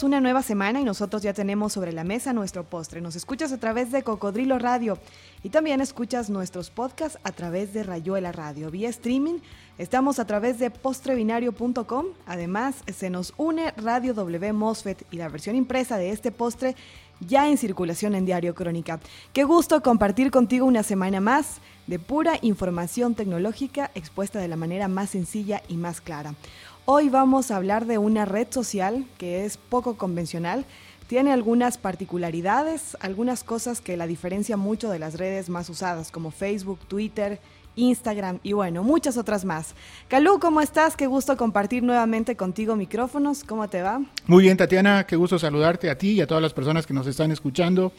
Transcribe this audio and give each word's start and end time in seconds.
una 0.00 0.22
nueva 0.22 0.42
semana 0.42 0.80
y 0.80 0.84
nosotros 0.84 1.20
ya 1.20 1.34
tenemos 1.34 1.74
sobre 1.74 1.92
la 1.92 2.02
mesa 2.02 2.32
nuestro 2.32 2.64
postre. 2.64 3.02
Nos 3.02 3.14
escuchas 3.14 3.52
a 3.52 3.58
través 3.58 3.92
de 3.92 4.02
Cocodrilo 4.02 4.58
Radio 4.58 4.96
y 5.42 5.50
también 5.50 5.82
escuchas 5.82 6.30
nuestros 6.30 6.70
podcasts 6.70 7.18
a 7.24 7.32
través 7.32 7.74
de 7.74 7.82
Rayuela 7.82 8.32
Radio. 8.32 8.70
Vía 8.70 8.88
streaming 8.88 9.40
estamos 9.76 10.18
a 10.18 10.24
través 10.24 10.58
de 10.58 10.70
postrebinario.com. 10.70 12.06
Además, 12.24 12.76
se 12.90 13.10
nos 13.10 13.34
une 13.36 13.72
Radio 13.72 14.14
W 14.14 14.54
Mosfet 14.54 15.04
y 15.10 15.18
la 15.18 15.28
versión 15.28 15.56
impresa 15.56 15.98
de 15.98 16.08
este 16.08 16.32
postre 16.32 16.74
ya 17.20 17.48
en 17.48 17.58
circulación 17.58 18.14
en 18.14 18.24
Diario 18.24 18.54
Crónica. 18.54 18.98
Qué 19.34 19.44
gusto 19.44 19.82
compartir 19.82 20.30
contigo 20.30 20.64
una 20.64 20.82
semana 20.82 21.20
más 21.20 21.60
de 21.86 21.98
pura 21.98 22.38
información 22.40 23.14
tecnológica 23.14 23.90
expuesta 23.94 24.38
de 24.38 24.48
la 24.48 24.56
manera 24.56 24.88
más 24.88 25.10
sencilla 25.10 25.62
y 25.68 25.76
más 25.76 26.00
clara. 26.00 26.34
Hoy 26.84 27.10
vamos 27.10 27.52
a 27.52 27.56
hablar 27.56 27.86
de 27.86 27.98
una 27.98 28.24
red 28.24 28.48
social 28.50 29.04
que 29.16 29.44
es 29.44 29.56
poco 29.56 29.96
convencional, 29.96 30.64
tiene 31.06 31.30
algunas 31.32 31.78
particularidades, 31.78 32.96
algunas 32.98 33.44
cosas 33.44 33.80
que 33.80 33.96
la 33.96 34.08
diferencian 34.08 34.58
mucho 34.58 34.90
de 34.90 34.98
las 34.98 35.14
redes 35.14 35.48
más 35.48 35.70
usadas 35.70 36.10
como 36.10 36.32
Facebook, 36.32 36.80
Twitter, 36.88 37.38
Instagram 37.76 38.40
y 38.42 38.52
bueno, 38.52 38.82
muchas 38.82 39.16
otras 39.16 39.44
más. 39.44 39.74
Calú, 40.08 40.40
¿cómo 40.40 40.60
estás? 40.60 40.96
Qué 40.96 41.06
gusto 41.06 41.36
compartir 41.36 41.84
nuevamente 41.84 42.34
contigo 42.34 42.74
micrófonos. 42.74 43.44
¿Cómo 43.44 43.68
te 43.68 43.82
va? 43.82 44.00
Muy 44.26 44.42
bien, 44.42 44.56
Tatiana, 44.56 45.06
qué 45.06 45.14
gusto 45.14 45.38
saludarte 45.38 45.88
a 45.88 45.96
ti 45.96 46.12
y 46.12 46.20
a 46.20 46.26
todas 46.26 46.42
las 46.42 46.52
personas 46.52 46.84
que 46.84 46.94
nos 46.94 47.06
están 47.06 47.30
escuchando. 47.30 47.92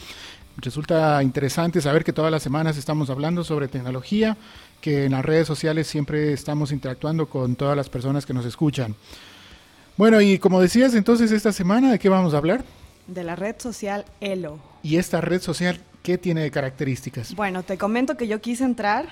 Resulta 0.58 1.22
interesante 1.24 1.82
saber 1.82 2.04
que 2.04 2.14
todas 2.14 2.32
las 2.32 2.44
semanas 2.44 2.78
estamos 2.78 3.10
hablando 3.10 3.44
sobre 3.44 3.68
tecnología 3.68 4.38
que 4.82 5.06
en 5.06 5.14
las 5.14 5.24
redes 5.24 5.48
sociales 5.48 5.88
siempre 5.88 6.34
estamos 6.34 6.72
interactuando 6.72 7.28
con 7.28 7.56
todas 7.56 7.76
las 7.76 7.90
personas 7.90 8.26
que 8.26 8.34
nos 8.34 8.46
escuchan. 8.46 8.96
Bueno, 9.98 10.22
y 10.22 10.40
como 10.40 10.60
decías, 10.60 10.94
entonces 10.94 11.32
esta 11.32 11.52
semana, 11.52 11.92
¿de 11.92 12.00
qué 12.00 12.10
vamos 12.10 12.34
a 12.34 12.38
hablar? 12.38 12.64
De 13.08 13.24
la 13.24 13.36
red 13.36 13.56
social 13.60 14.06
Elo. 14.20 14.60
¿Y 14.84 14.98
esta 14.98 15.22
red 15.22 15.42
social 15.42 15.80
qué 16.04 16.18
tiene 16.18 16.42
de 16.42 16.52
características? 16.52 17.34
Bueno, 17.36 17.64
te 17.64 17.78
comento 17.78 18.18
que 18.18 18.28
yo 18.28 18.42
quise 18.42 18.64
entrar 18.64 19.08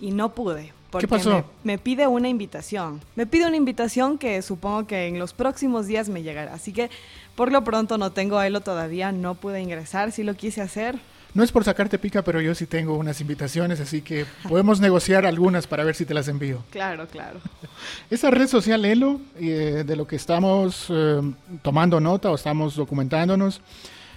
y 0.00 0.10
no 0.12 0.34
pude. 0.34 0.72
Porque 0.90 1.06
¿Qué 1.06 1.08
pasó? 1.08 1.44
Me, 1.64 1.72
me, 1.72 1.78
pide 1.78 2.06
una 2.06 2.28
invitación. 2.28 3.00
Me 3.14 3.26
pide 3.26 3.46
una 3.46 3.56
invitación 3.56 4.18
que 4.18 4.40
supongo 4.42 4.86
que 4.86 5.06
en 5.06 5.18
los 5.18 5.32
próximos 5.32 5.86
días 5.86 6.08
me 6.08 6.22
llegará. 6.22 6.54
Así 6.54 6.72
que 6.72 6.90
por 7.34 7.52
lo 7.52 7.62
pronto 7.64 7.98
no 7.98 8.12
tengo 8.12 8.40
Elo 8.40 8.60
todavía, 8.60 9.12
no 9.12 9.34
pude 9.34 9.60
ingresar. 9.60 10.12
Sí 10.12 10.22
lo 10.22 10.34
quise 10.34 10.62
hacer, 10.62 10.98
no 11.34 11.44
es 11.44 11.52
por 11.52 11.62
sacarte 11.62 11.98
pica, 11.98 12.22
pero 12.22 12.40
yo 12.40 12.54
sí 12.54 12.66
tengo 12.66 12.96
unas 12.96 13.20
invitaciones, 13.20 13.80
así 13.80 14.00
que 14.00 14.24
podemos 14.48 14.80
negociar 14.80 15.26
algunas 15.26 15.66
para 15.66 15.84
ver 15.84 15.94
si 15.94 16.06
te 16.06 16.14
las 16.14 16.26
envío. 16.28 16.64
Claro, 16.70 17.06
claro. 17.06 17.40
Esa 18.10 18.30
red 18.30 18.48
social 18.48 18.84
Elo, 18.84 19.20
eh, 19.38 19.84
de 19.86 19.96
lo 19.96 20.06
que 20.06 20.16
estamos 20.16 20.86
eh, 20.88 21.20
tomando 21.62 22.00
nota 22.00 22.30
o 22.30 22.34
estamos 22.34 22.76
documentándonos, 22.76 23.60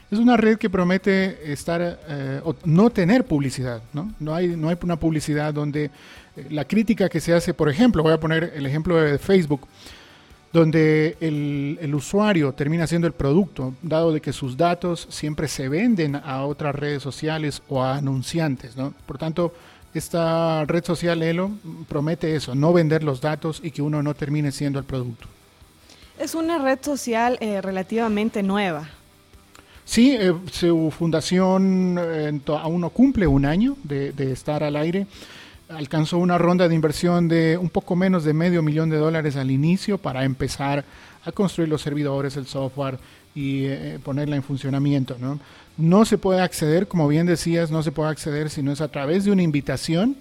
es 0.10 0.20
una 0.20 0.38
red 0.38 0.58
que 0.58 0.70
promete 0.70 1.52
estar 1.52 2.00
eh, 2.08 2.42
o 2.44 2.56
no 2.66 2.90
tener 2.90 3.26
publicidad, 3.26 3.82
¿no? 3.94 4.14
No 4.20 4.34
hay, 4.34 4.48
no 4.48 4.70
hay 4.70 4.78
una 4.82 4.98
publicidad 4.98 5.54
donde 5.54 5.92
la 6.50 6.66
crítica 6.66 7.10
que 7.10 7.20
se 7.20 7.34
hace, 7.34 7.54
por 7.54 7.70
ejemplo, 7.70 8.04
voy 8.04 8.14
a 8.14 8.20
poner 8.20 8.54
el 8.56 8.66
ejemplo 8.66 8.96
de 8.96 9.18
Facebook 9.18 9.68
donde 10.54 11.16
el, 11.22 11.96
usuario 11.96 12.54
termina 12.54 12.86
siendo 12.88 13.08
el 13.08 13.14
producto, 13.14 13.74
dado 13.82 14.12
de 14.12 14.22
que 14.22 14.34
sus 14.34 14.58
datos 14.58 15.08
siempre 15.09 15.48
se 15.48 15.70
venden 15.70 16.16
a 16.16 16.44
otras 16.44 16.76
redes 16.76 17.02
sociales 17.02 17.62
o 17.70 17.82
a 17.82 17.96
anunciantes. 17.96 18.76
¿no? 18.76 18.94
Por 19.06 19.18
tanto, 19.18 19.54
esta 19.94 20.66
red 20.66 20.84
social 20.84 21.24
Elo 21.24 21.52
promete 21.88 22.36
eso, 22.36 22.54
no 22.54 22.74
vender 22.74 23.04
los 23.04 23.22
datos 23.22 23.62
y 23.63 23.72
que 23.72 23.81
uno 23.81 24.03
no 24.03 24.13
termine 24.13 24.52
siendo 24.52 24.80
el 24.80 24.86
producto. 24.86 25.28
Es 26.19 26.36
una 26.36 26.59
red 26.59 26.80
social 26.81 27.38
eh, 27.40 27.62
relativamente 27.62 28.44
nueva. 28.44 28.90
Sí, 29.86 30.16
eh, 30.19 30.34
su 30.52 30.92
fundación 30.92 31.98
eh, 32.00 32.40
aún 32.48 32.81
no 32.81 32.90
cumple 32.90 33.25
un 33.25 33.46
año 33.46 33.75
de, 33.84 34.12
de 34.12 34.31
estar 34.31 34.63
al 34.63 34.75
aire 34.75 35.08
alcanzó 35.76 36.18
una 36.18 36.38
ronda 36.38 36.68
de 36.68 36.76
inversión 36.76 37.28
de 37.28 37.58
un 37.58 37.70
poco 37.70 37.96
menos 37.96 38.24
de 38.24 38.34
medio 38.34 38.62
millón 38.62 38.90
de 38.90 38.98
dólares 38.98 39.36
al 39.36 39.52
inicio 39.52 39.98
para 39.98 40.24
empezar 40.24 40.84
a 41.24 41.32
construir 41.32 41.70
los 41.70 41.82
servidores, 41.82 42.38
el 42.38 42.48
software 42.48 42.98
y 43.34 43.66
eh, 43.66 44.00
ponerla 44.04 44.36
en 44.36 44.44
funcionamiento. 44.44 45.18
¿no? 45.20 45.40
no 45.78 46.06
se 46.06 46.18
puede 46.18 46.42
acceder, 46.42 46.88
como 46.88 47.08
bien 47.08 47.26
decías, 47.26 47.72
no 47.72 47.84
se 47.84 47.92
puede 47.92 48.10
acceder 48.10 48.50
si 48.50 48.62
no 48.62 48.72
es 48.72 48.81
a 48.81 48.90
través 48.90 49.26
de 49.26 49.31
una 49.31 49.42
invitación. 49.42 50.16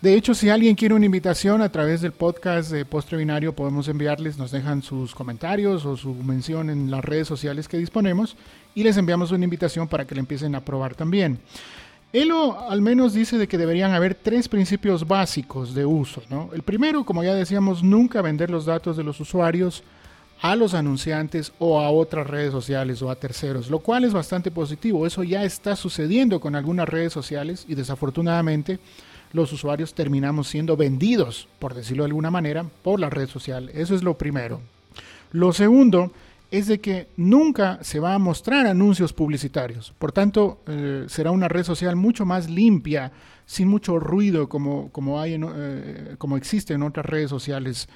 De 0.00 0.14
hecho, 0.14 0.34
si 0.34 0.50
alguien 0.50 0.74
quiere 0.74 0.94
una 0.94 1.06
invitación 1.06 1.62
a 1.62 1.70
través 1.70 2.02
del 2.02 2.12
podcast 2.12 2.70
de 2.70 2.84
Postre 2.84 3.16
Binario, 3.16 3.54
podemos 3.54 3.88
enviarles, 3.88 4.36
nos 4.36 4.50
dejan 4.50 4.82
sus 4.82 5.14
comentarios 5.14 5.86
o 5.86 5.96
su 5.96 6.12
mención 6.14 6.68
en 6.68 6.90
las 6.90 7.04
redes 7.04 7.26
sociales 7.26 7.68
que 7.68 7.78
disponemos 7.78 8.36
y 8.74 8.82
les 8.82 8.96
enviamos 8.96 9.30
una 9.30 9.44
invitación 9.44 9.88
para 9.88 10.04
que 10.04 10.14
la 10.14 10.20
empiecen 10.20 10.54
a 10.54 10.64
probar 10.64 10.94
también. 10.94 11.38
Elo 12.14 12.70
al 12.70 12.80
menos 12.80 13.12
dice 13.12 13.38
de 13.38 13.48
que 13.48 13.58
deberían 13.58 13.92
haber 13.92 14.14
tres 14.14 14.48
principios 14.48 15.04
básicos 15.04 15.74
de 15.74 15.84
uso. 15.84 16.22
El 16.52 16.62
primero, 16.62 17.04
como 17.04 17.24
ya 17.24 17.34
decíamos, 17.34 17.82
nunca 17.82 18.22
vender 18.22 18.50
los 18.50 18.66
datos 18.66 18.96
de 18.96 19.02
los 19.02 19.18
usuarios 19.18 19.82
a 20.40 20.54
los 20.54 20.74
anunciantes 20.74 21.52
o 21.58 21.80
a 21.80 21.90
otras 21.90 22.28
redes 22.28 22.52
sociales 22.52 23.02
o 23.02 23.10
a 23.10 23.16
terceros, 23.16 23.68
lo 23.68 23.80
cual 23.80 24.04
es 24.04 24.12
bastante 24.12 24.52
positivo. 24.52 25.08
Eso 25.08 25.24
ya 25.24 25.42
está 25.42 25.74
sucediendo 25.74 26.38
con 26.38 26.54
algunas 26.54 26.88
redes 26.88 27.12
sociales 27.12 27.64
y 27.68 27.74
desafortunadamente 27.74 28.78
los 29.32 29.52
usuarios 29.52 29.92
terminamos 29.92 30.46
siendo 30.46 30.76
vendidos, 30.76 31.48
por 31.58 31.74
decirlo 31.74 32.04
de 32.04 32.10
alguna 32.10 32.30
manera, 32.30 32.64
por 32.84 33.00
la 33.00 33.10
red 33.10 33.28
social. 33.28 33.70
Eso 33.74 33.92
es 33.92 34.04
lo 34.04 34.16
primero. 34.16 34.60
Lo 35.32 35.52
segundo 35.52 36.12
es 36.58 36.68
de 36.68 36.80
que 36.80 37.08
nunca 37.16 37.80
se 37.82 37.98
va 37.98 38.14
a 38.14 38.18
mostrar 38.20 38.66
anuncios 38.66 39.12
publicitarios. 39.12 39.92
Por 39.98 40.12
tanto, 40.12 40.62
eh, 40.68 41.04
será 41.08 41.32
una 41.32 41.48
red 41.48 41.64
social 41.64 41.96
mucho 41.96 42.24
más 42.24 42.48
limpia, 42.48 43.10
sin 43.44 43.66
mucho 43.66 43.98
ruido 43.98 44.48
como, 44.48 44.92
como, 44.92 45.20
hay 45.20 45.34
eh, 45.36 46.14
como 46.16 46.36
existe 46.36 46.72
en 46.74 46.84
otras 46.84 47.06
redes 47.06 47.28
sociales. 47.28 47.88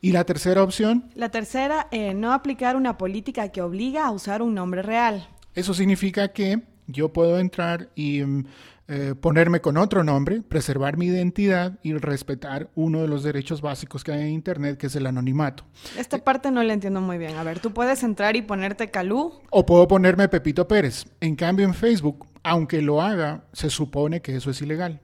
¿Y 0.00 0.12
la 0.12 0.24
tercera 0.24 0.62
opción? 0.62 1.10
La 1.14 1.28
tercera, 1.30 1.88
eh, 1.90 2.14
no 2.14 2.32
aplicar 2.32 2.74
una 2.76 2.96
política 2.96 3.50
que 3.50 3.60
obliga 3.60 4.06
a 4.06 4.10
usar 4.10 4.40
un 4.40 4.54
nombre 4.54 4.80
real. 4.80 5.28
Eso 5.54 5.74
significa 5.74 6.28
que 6.28 6.62
yo 6.86 7.12
puedo 7.12 7.38
entrar 7.38 7.90
y 7.94 8.22
mm, 8.22 8.46
eh, 8.88 9.14
ponerme 9.20 9.60
con 9.60 9.76
otro 9.78 10.04
nombre, 10.04 10.42
preservar 10.42 10.96
mi 10.96 11.06
identidad 11.06 11.78
y 11.82 11.94
respetar 11.94 12.70
uno 12.76 13.02
de 13.02 13.08
los 13.08 13.24
derechos 13.24 13.60
básicos 13.60 14.04
que 14.04 14.12
hay 14.12 14.20
en 14.22 14.28
Internet, 14.28 14.78
que 14.78 14.86
es 14.86 14.94
el 14.94 15.06
anonimato. 15.06 15.64
Esta 15.98 16.18
parte 16.18 16.52
no 16.52 16.62
la 16.62 16.72
entiendo 16.72 17.00
muy 17.00 17.18
bien. 17.18 17.36
A 17.36 17.42
ver, 17.42 17.58
tú 17.58 17.72
puedes 17.72 18.04
entrar 18.04 18.36
y 18.36 18.42
ponerte 18.42 18.90
Calú. 18.90 19.32
O 19.50 19.66
puedo 19.66 19.88
ponerme 19.88 20.28
Pepito 20.28 20.68
Pérez. 20.68 21.04
En 21.20 21.34
cambio, 21.34 21.66
en 21.66 21.74
Facebook, 21.74 22.28
aunque 22.44 22.80
lo 22.80 23.02
haga, 23.02 23.44
se 23.52 23.70
supone 23.70 24.22
que 24.22 24.36
eso 24.36 24.50
es 24.50 24.62
ilegal. 24.62 25.00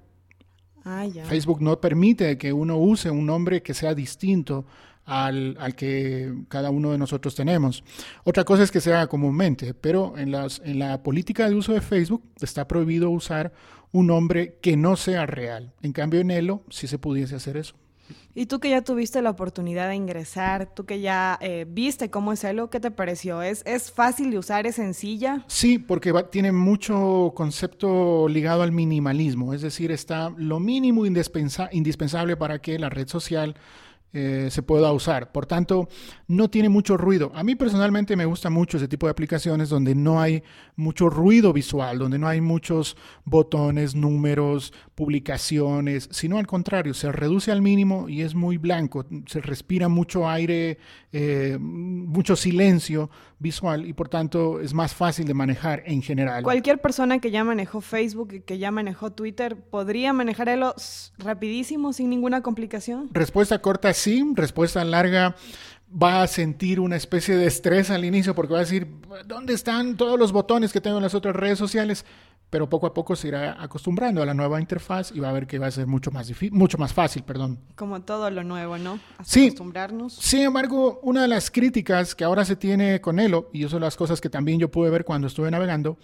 Ah, 0.85 1.05
ya. 1.07 1.25
Facebook 1.25 1.61
no 1.61 1.81
permite 1.81 2.39
que 2.39 2.53
uno 2.53 2.77
use 2.77 3.11
un 3.11 3.27
nombre 3.27 3.63
que 3.63 3.75
sea 3.75 3.95
distinto 3.95 4.65
al, 5.05 5.75
que 5.77 6.33
cada 6.49 6.71
uno 6.71 6.93
de 6.93 6.99
nosotros 6.99 7.35
tenemos. 7.35 7.85
Otra 8.25 8.45
cosa 8.45 8.63
es 8.63 8.71
que 8.71 8.81
se 8.81 8.93
haga 8.93 9.07
comúnmente, 9.07 9.75
pero 9.75 10.17
en, 10.17 10.31
las, 10.31 10.61
en 10.65 10.79
la 10.79 11.03
política 11.03 11.49
de 11.49 11.55
uso 11.55 11.73
de 11.73 11.81
Facebook 11.81 12.23
está 12.41 12.69
prohibido 12.69 13.11
usar 13.11 13.53
un 13.91 14.07
nombre 14.07 14.59
que 14.63 14.77
no 14.77 14.97
sea 14.97 15.27
real. 15.27 15.73
En 15.83 15.93
cambio, 15.93 16.21
en 16.21 16.31
Elo 16.31 16.63
sí 16.71 16.87
se 16.87 16.99
pudiese 16.99 17.37
hacer 17.37 17.57
eso. 17.57 17.75
Y 18.35 18.47
tú 18.47 18.61
que 18.61 18.71
ya 18.71 18.83
tuviste 18.83 19.21
la 19.21 19.31
oportunidad 19.31 19.89
de 19.89 19.95
ingresar, 19.95 20.75
tú 20.75 20.87
que 20.87 21.01
ya 21.01 21.39
eh, 21.43 21.67
viste 21.69 22.11
cómo 22.11 22.33
es 22.33 22.43
Elo, 22.45 22.71
¿qué 22.71 22.81
te 22.81 22.91
pareció? 22.91 23.43
¿Es, 23.43 23.63
¿Es 23.67 23.93
fácil 23.93 24.31
de 24.31 24.39
usar? 24.39 24.67
¿Es 24.67 24.77
sencilla? 24.77 25.45
Sí, 25.49 25.79
porque 25.79 26.13
tiene 26.31 26.51
mucho 26.51 27.33
concepto 27.35 28.29
ligado 28.29 28.63
al 28.63 28.73
minimalismo, 28.73 29.53
es 29.53 29.61
decir, 29.61 29.93
está 29.93 30.33
lo 30.37 30.61
mínimo 30.61 31.05
indispensable 31.05 32.37
para 32.37 32.61
que 32.61 32.79
la 32.79 32.89
red 32.89 33.07
social 33.07 33.55
eh, 34.13 34.49
se 34.51 34.63
pueda 34.63 34.93
usar. 34.93 35.33
Por 35.33 35.47
tanto, 35.47 35.89
no 36.29 36.51
tiene 36.51 36.69
mucho 36.69 36.97
ruido. 36.97 37.33
A 37.35 37.43
mí 37.43 37.55
personalmente 37.55 38.15
me 38.15 38.27
gusta 38.27 38.51
mucho 38.51 38.77
ese 38.77 38.89
tipo 38.89 39.07
de 39.07 39.13
aplicaciones 39.13 39.71
donde 39.71 39.95
no 39.95 40.21
hay 40.21 40.43
mucho 40.77 41.09
ruido 41.09 41.53
visual, 41.53 41.99
donde 41.99 42.19
no 42.19 42.29
hay 42.29 42.41
muchos 42.41 42.97
botones, 43.25 43.95
números, 43.95 44.73
publicaciones, 44.95 46.09
sino 46.13 46.39
al 46.39 46.47
contrario, 46.47 46.95
se 46.95 47.11
reduce 47.11 47.53
al 47.53 47.63
mínimo 47.63 48.09
y 48.09 48.23
es 48.23 48.35
muy 48.35 48.59
blanco. 48.59 49.07
Se 49.27 49.41
respira 49.41 49.89
mucho 49.89 50.29
aire, 50.29 50.79
eh, 51.13 51.57
mucho 51.59 52.37
silencio 52.37 53.11
visual 53.43 53.87
y 53.87 53.93
por 53.93 54.09
tanto 54.09 54.61
es 54.61 54.73
más 54.73 54.95
fácil 54.95 55.27
de 55.27 55.35
manejar 55.35 55.83
en 55.87 56.01
general. 56.01 56.43
Cualquier 56.43 56.81
persona 56.81 57.19
que 57.19 57.31
ya 57.31 57.45
manejó 57.45 57.81
Facebook 57.81 58.33
y 58.33 58.41
que 58.41 58.59
ya 58.59 58.71
manejó 58.71 59.11
Twitter 59.11 59.57
podría 59.57 60.13
manejarlo 60.13 60.75
rapidísimo 61.19 61.93
sin 61.93 62.09
ninguna 62.09 62.41
complicación. 62.41 63.11
Respuesta 63.13 63.61
corta 63.61 63.93
sí, 63.93 64.25
respuesta 64.35 64.85
larga 64.85 65.35
va 65.93 66.23
a 66.23 66.27
sentir 66.27 66.81
una 66.81 66.97
especie 66.97 67.37
de 67.37 67.47
estrés 67.47 67.91
al 67.91 68.05
inicio 68.05 68.35
porque 68.35 68.55
va 68.55 68.61
a 68.61 68.63
decir, 68.63 68.89
¿dónde 69.27 69.53
están 69.53 69.97
todos 69.97 70.19
los 70.19 70.33
botones 70.33 70.73
que 70.73 70.81
tengo 70.81 70.97
en 70.97 71.03
las 71.03 71.15
otras 71.15 71.37
redes 71.37 71.59
sociales? 71.59 72.07
Pero 72.53 72.69
poco 72.69 72.87
a 72.87 72.93
poco 72.93 73.17
se 73.17 73.29
irá 73.29 73.57
acostumbrando 73.59 74.21
a 74.21 74.27
la 74.27 74.35
nueva 74.35 74.61
interfaz 74.61 75.11
y 75.15 75.21
va 75.21 75.31
a 75.31 75.33
ver 75.33 75.47
que 75.47 75.59
va 75.59 75.69
a 75.69 75.71
ser 75.71 75.87
mucho 75.87 76.11
más 76.11 76.27
difícil, 76.29 76.53
mucho 76.53 76.77
más 76.77 76.93
fácil, 76.93 77.23
perdón. 77.23 77.59
Como 77.77 78.03
todo 78.03 78.29
lo 78.29 78.45
nuevo, 78.45 78.77
¿no? 78.77 79.01
sí. 79.25 79.47
Acostumbrarnos. 79.47 80.13
Sin 80.13 80.41
embargo, 80.41 81.01
una 81.03 81.23
de 81.23 81.29
las 81.29 81.51
críticas 81.51 82.15
que 82.15 82.25
ahora 82.25 82.45
se 82.45 82.55
tiene 82.57 83.01
con 83.01 83.19
Elo, 83.19 83.49
y 83.55 83.61
eso 83.61 83.71
son 83.71 83.81
las 83.81 83.97
cosas 83.97 84.21
que 84.21 84.29
también 84.29 84.59
yo 84.59 84.71
pude 84.71 84.91
ver 84.91 85.07
cuando 85.07 85.29
estuve 85.29 85.51
navegando, 85.51 85.97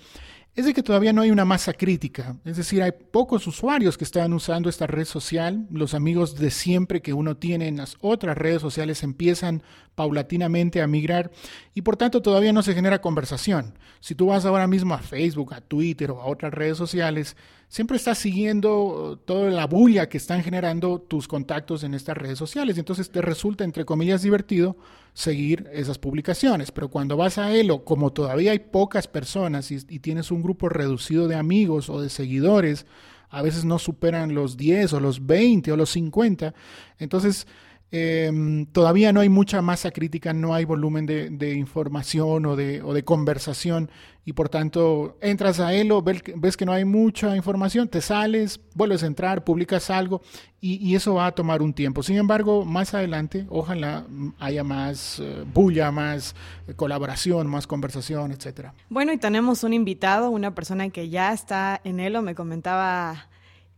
es 0.58 0.64
de 0.64 0.74
que 0.74 0.82
todavía 0.82 1.12
no 1.12 1.22
hay 1.22 1.30
una 1.30 1.44
masa 1.44 1.72
crítica. 1.72 2.36
Es 2.44 2.56
decir, 2.56 2.82
hay 2.82 2.90
pocos 2.90 3.46
usuarios 3.46 3.96
que 3.96 4.02
están 4.02 4.32
usando 4.32 4.68
esta 4.68 4.88
red 4.88 5.04
social. 5.04 5.68
Los 5.70 5.94
amigos 5.94 6.34
de 6.34 6.50
siempre 6.50 7.00
que 7.00 7.12
uno 7.12 7.36
tiene 7.36 7.68
en 7.68 7.76
las 7.76 7.96
otras 8.00 8.36
redes 8.36 8.60
sociales 8.60 9.04
empiezan 9.04 9.62
paulatinamente 9.94 10.82
a 10.82 10.88
migrar 10.88 11.30
y 11.74 11.82
por 11.82 11.96
tanto 11.96 12.22
todavía 12.22 12.52
no 12.52 12.64
se 12.64 12.74
genera 12.74 13.00
conversación. 13.00 13.78
Si 14.00 14.16
tú 14.16 14.26
vas 14.26 14.46
ahora 14.46 14.66
mismo 14.66 14.94
a 14.94 14.98
Facebook, 14.98 15.54
a 15.54 15.60
Twitter 15.60 16.10
o 16.10 16.20
a 16.20 16.26
otras 16.26 16.52
redes 16.52 16.76
sociales, 16.76 17.36
siempre 17.68 17.96
estás 17.96 18.18
siguiendo 18.18 19.22
toda 19.26 19.50
la 19.50 19.66
bulla 19.66 20.08
que 20.08 20.18
están 20.18 20.42
generando 20.42 21.00
tus 21.00 21.28
contactos 21.28 21.84
en 21.84 21.94
estas 21.94 22.16
redes 22.16 22.38
sociales. 22.38 22.78
Entonces 22.78 23.12
te 23.12 23.22
resulta, 23.22 23.62
entre 23.62 23.84
comillas, 23.84 24.22
divertido 24.22 24.76
seguir 25.18 25.68
esas 25.72 25.98
publicaciones. 25.98 26.70
Pero 26.70 26.90
cuando 26.90 27.16
vas 27.16 27.38
a 27.38 27.52
Elo, 27.52 27.84
como 27.84 28.12
todavía 28.12 28.52
hay 28.52 28.60
pocas 28.60 29.08
personas 29.08 29.72
y, 29.72 29.80
tienes 29.98 30.30
un 30.30 30.44
grupo 30.44 30.68
reducido 30.68 31.26
de 31.26 31.34
amigos 31.34 31.90
o 31.90 32.00
de 32.00 32.08
seguidores, 32.08 32.86
a 33.28 33.42
veces 33.42 33.64
no 33.64 33.80
superan 33.80 34.36
los 34.36 34.56
10 34.56 34.92
o 34.92 35.00
los 35.00 35.26
20 35.26 35.72
o 35.72 35.76
los 35.76 35.90
50, 35.90 36.54
entonces 37.00 37.48
Em, 37.90 38.66
todavía 38.66 39.14
no 39.14 39.20
hay 39.20 39.30
mucha 39.30 39.62
masa 39.62 39.90
crítica, 39.92 40.34
no 40.34 40.52
hay 40.52 40.66
volumen 40.66 41.06
de, 41.06 41.54
información 41.54 42.44
o 42.44 42.54
de, 42.54 42.82
o 42.82 42.92
de, 42.92 43.02
conversación 43.02 43.90
y 44.26 44.34
por 44.34 44.50
tanto 44.50 45.16
entras 45.22 45.58
a 45.58 45.72
Elo, 45.72 46.02
ves, 46.02 46.56
que 46.58 46.66
no 46.66 46.72
hay 46.72 46.84
mucha 46.84 47.34
información, 47.34 47.88
te 47.88 48.02
sales, 48.02 48.60
vuelves 48.74 49.02
a 49.02 49.06
entrar, 49.06 49.42
publicas 49.42 49.88
algo 49.88 50.20
y, 50.60 50.94
eso 50.94 51.14
va 51.14 51.26
a 51.26 51.32
tomar 51.32 51.62
un 51.62 51.72
tiempo. 51.72 52.02
Sin 52.02 52.16
embargo, 52.16 52.66
más 52.66 52.92
adelante, 52.92 53.46
ojalá 53.48 54.04
haya 54.38 54.64
más 54.64 55.18
eh, 55.20 55.44
bulla, 55.54 55.90
más 55.90 56.34
colaboración, 56.76 57.46
más 57.46 57.66
conversación, 57.66 58.32
etcétera. 58.32 58.74
Bueno, 58.90 59.14
y 59.14 59.16
tenemos 59.16 59.64
un 59.64 59.72
invitado, 59.72 60.28
una 60.28 60.54
persona 60.54 60.90
que 60.90 61.08
ya 61.08 61.32
está 61.32 61.80
en 61.84 62.00
Elo, 62.00 62.20
me 62.20 62.34
comentaba 62.34 63.28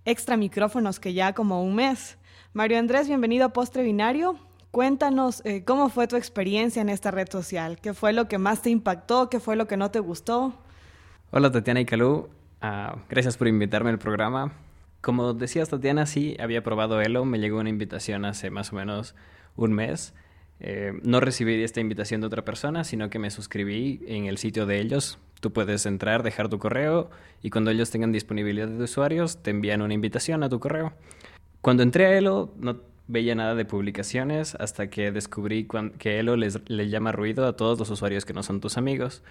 extra 0.04 0.36
micrófonos 0.36 0.98
que 0.98 1.14
ya 1.14 1.32
como 1.32 1.62
un 1.62 1.76
mes. 1.76 2.16
Mario 2.52 2.80
Andrés, 2.80 3.06
bienvenido 3.06 3.44
a 3.44 3.52
Postre 3.52 3.84
Binario. 3.84 4.36
Cuéntanos 4.72 5.40
eh, 5.44 5.62
cómo 5.64 5.88
fue 5.88 6.08
tu 6.08 6.16
experiencia 6.16 6.82
en 6.82 6.88
esta 6.88 7.12
red 7.12 7.28
social. 7.30 7.78
¿Qué 7.80 7.94
fue 7.94 8.12
lo 8.12 8.26
que 8.26 8.38
más 8.38 8.60
te 8.60 8.70
impactó? 8.70 9.30
¿Qué 9.30 9.38
fue 9.38 9.54
lo 9.54 9.68
que 9.68 9.76
no 9.76 9.92
te 9.92 10.00
gustó? 10.00 10.52
Hola 11.30 11.52
Tatiana 11.52 11.80
y 11.80 11.84
Calú. 11.84 12.28
Ah, 12.60 12.96
gracias 13.08 13.36
por 13.36 13.46
invitarme 13.46 13.90
al 13.90 14.00
programa. 14.00 14.52
Como 15.00 15.32
decías 15.32 15.68
Tatiana, 15.68 16.06
sí, 16.06 16.36
había 16.40 16.64
probado 16.64 17.00
Elo. 17.00 17.24
Me 17.24 17.38
llegó 17.38 17.60
una 17.60 17.68
invitación 17.68 18.24
hace 18.24 18.50
más 18.50 18.72
o 18.72 18.76
menos 18.76 19.14
un 19.54 19.72
mes. 19.72 20.12
Eh, 20.58 20.94
no 21.04 21.20
recibí 21.20 21.62
esta 21.62 21.78
invitación 21.78 22.20
de 22.20 22.26
otra 22.26 22.44
persona, 22.44 22.82
sino 22.82 23.10
que 23.10 23.20
me 23.20 23.30
suscribí 23.30 24.02
en 24.08 24.24
el 24.24 24.38
sitio 24.38 24.66
de 24.66 24.80
ellos. 24.80 25.20
Tú 25.38 25.52
puedes 25.52 25.86
entrar, 25.86 26.24
dejar 26.24 26.48
tu 26.48 26.58
correo 26.58 27.10
y 27.42 27.50
cuando 27.50 27.70
ellos 27.70 27.92
tengan 27.92 28.10
disponibilidad 28.10 28.66
de 28.66 28.82
usuarios, 28.82 29.40
te 29.40 29.50
envían 29.50 29.82
una 29.82 29.94
invitación 29.94 30.42
a 30.42 30.48
tu 30.48 30.58
correo. 30.58 30.92
Cuando 31.60 31.82
entré 31.82 32.06
a 32.06 32.16
Elo 32.16 32.52
no 32.58 32.80
veía 33.06 33.34
nada 33.34 33.54
de 33.54 33.64
publicaciones 33.64 34.54
hasta 34.54 34.88
que 34.88 35.10
descubrí 35.10 35.66
que 35.98 36.18
Elo 36.18 36.36
les, 36.36 36.60
le 36.68 36.88
llama 36.88 37.12
ruido 37.12 37.46
a 37.46 37.56
todos 37.56 37.78
los 37.78 37.90
usuarios 37.90 38.24
que 38.24 38.32
no 38.32 38.42
son 38.42 38.60
tus 38.60 38.78
amigos. 38.78 39.22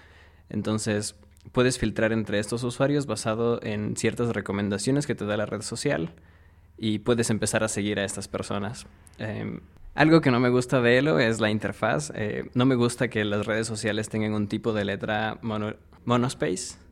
Entonces 0.49 1.15
puedes 1.51 1.79
filtrar 1.79 2.11
entre 2.11 2.39
estos 2.39 2.63
usuarios 2.63 3.05
basado 3.05 3.59
en 3.63 3.95
ciertas 3.95 4.29
recomendaciones 4.29 5.07
que 5.07 5.15
te 5.15 5.25
da 5.25 5.37
la 5.37 5.45
red 5.45 5.61
social 5.61 6.11
y 6.77 6.99
puedes 6.99 7.29
empezar 7.29 7.63
a 7.63 7.67
seguir 7.67 7.99
a 7.99 8.05
estas 8.05 8.27
personas. 8.27 8.85
Em, 9.17 9.61
algo 9.95 10.21
que 10.21 10.31
no 10.31 10.39
me 10.39 10.49
gusta 10.49 10.81
de 10.81 10.97
Elo 10.97 11.19
es 11.19 11.39
la 11.39 11.49
interfaz. 11.49 12.11
Eh, 12.15 12.49
no 12.53 12.65
me 12.65 12.75
gusta 12.75 13.07
que 13.07 13.25
las 13.25 13.45
redes 13.45 13.67
sociales 13.67 14.09
tengan 14.09 14.33
un 14.33 14.47
tipo 14.47 14.73
de 14.73 14.85
letra 14.85 15.39
monospace 16.05 16.88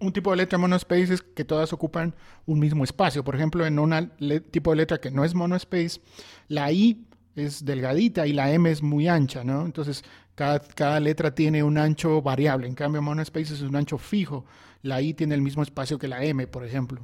un 0.00 0.12
tipo 0.12 0.30
de 0.30 0.36
letra 0.38 0.58
monospace 0.58 1.14
es 1.14 1.22
que 1.22 1.44
todas 1.44 1.72
ocupan 1.72 2.14
un 2.46 2.58
mismo 2.58 2.84
espacio. 2.84 3.24
Por 3.24 3.34
ejemplo, 3.34 3.66
en 3.66 3.78
un 3.78 4.10
tipo 4.50 4.70
de 4.70 4.76
letra 4.76 4.98
que 4.98 5.10
no 5.10 5.24
es 5.24 5.34
monospace, 5.34 6.00
la 6.48 6.70
I 6.72 7.06
es 7.36 7.64
delgadita 7.64 8.26
y 8.26 8.32
la 8.32 8.52
M 8.52 8.70
es 8.70 8.82
muy 8.82 9.08
ancha, 9.08 9.44
¿no? 9.44 9.64
Entonces, 9.64 10.04
cada, 10.34 10.60
cada 10.60 11.00
letra 11.00 11.34
tiene 11.34 11.62
un 11.62 11.78
ancho 11.78 12.22
variable. 12.22 12.66
En 12.66 12.74
cambio, 12.74 13.02
monospace 13.02 13.54
es 13.54 13.62
un 13.62 13.76
ancho 13.76 13.98
fijo. 13.98 14.44
La 14.82 15.00
I 15.00 15.14
tiene 15.14 15.34
el 15.34 15.42
mismo 15.42 15.62
espacio 15.62 15.98
que 15.98 16.08
la 16.08 16.24
M, 16.24 16.46
por 16.46 16.64
ejemplo. 16.64 17.00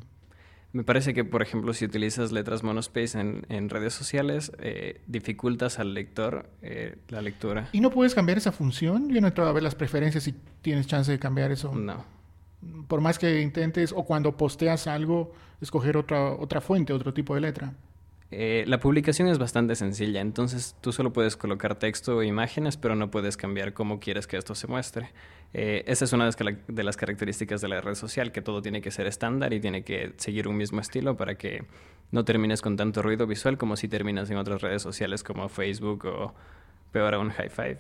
Me 0.73 0.85
parece 0.85 1.15
que, 1.15 1.25
por 1.25 1.43
ejemplo, 1.43 1.73
si 1.73 1.85
utilizas 1.85 2.31
letras 2.31 2.63
monospace 2.63 3.19
en, 3.19 3.45
en 3.49 3.71
redes 3.71 3.93
sociales, 3.93 4.53
eh, 4.61 5.01
dificultas 5.09 5.81
al 5.81 5.95
lector 5.95 6.49
eh, 6.63 6.97
la 7.09 7.23
lectura. 7.23 7.69
¿Y 7.73 7.81
no 7.81 7.91
puedes 7.91 8.15
cambiar 8.15 8.39
esa 8.39 8.53
función? 8.53 9.09
Yo 9.09 9.21
no 9.21 9.27
he 9.27 9.31
entrado 9.31 9.51
a 9.51 9.53
ver 9.53 9.65
las 9.65 9.75
preferencias 9.75 10.23
si 10.23 10.33
tienes 10.63 10.87
chance 10.87 11.11
de 11.11 11.19
cambiar 11.19 11.51
eso. 11.51 11.75
No 11.75 12.20
por 12.89 13.01
más 13.01 13.19
que 13.19 13.41
intentes 13.41 13.93
o 13.93 14.05
cuando 14.05 14.37
posteas 14.37 14.87
algo, 14.87 15.33
escoger 15.61 15.97
otra, 15.97 16.33
otra 16.33 16.61
fuente, 16.61 16.93
otro 16.93 17.15
tipo 17.15 17.35
de 17.35 17.41
letra? 17.41 17.75
Eh, 18.33 18.65
la 18.69 18.79
publicación 18.79 19.27
es 19.27 19.39
bastante 19.39 19.75
sencilla, 19.75 20.21
entonces 20.21 20.77
tú 20.81 20.93
solo 20.93 21.13
puedes 21.13 21.37
colocar 21.37 21.75
texto 21.75 22.19
o 22.19 22.23
imágenes, 22.23 22.77
pero 22.77 22.95
no 22.95 23.11
puedes 23.11 23.37
cambiar 23.37 23.73
cómo 23.73 23.99
quieres 23.99 24.29
que 24.29 24.37
esto 24.37 24.55
se 24.55 24.69
muestre. 24.69 25.11
Eh, 25.53 25.83
esa 25.89 26.05
es 26.05 26.13
una 26.13 26.31
de 26.31 26.85
las 26.85 26.97
características 26.97 27.61
de 27.61 27.69
la 27.69 27.81
red 27.81 27.97
social, 27.97 28.31
que 28.31 28.41
todo 28.41 28.63
tiene 28.63 28.83
que 28.83 28.93
ser 28.93 29.09
estándar 29.09 29.53
y 29.53 29.59
tiene 29.59 29.83
que 29.83 30.15
seguir 30.17 30.47
un 30.47 30.57
mismo 30.57 30.81
estilo 30.81 31.17
para 31.17 31.35
que 31.35 31.65
no 32.13 32.25
termines 32.25 32.63
con 32.63 32.77
tanto 32.77 33.03
ruido 33.03 33.27
visual 33.27 33.59
como 33.59 33.77
si 33.77 33.89
terminas 33.89 34.31
en 34.31 34.37
otras 34.37 34.63
redes 34.63 34.83
sociales 34.83 35.25
como 35.25 35.49
Facebook 35.49 36.05
o 36.05 36.33
peor 36.93 37.15
aún 37.15 37.31
High 37.31 37.51
Five. 37.51 37.79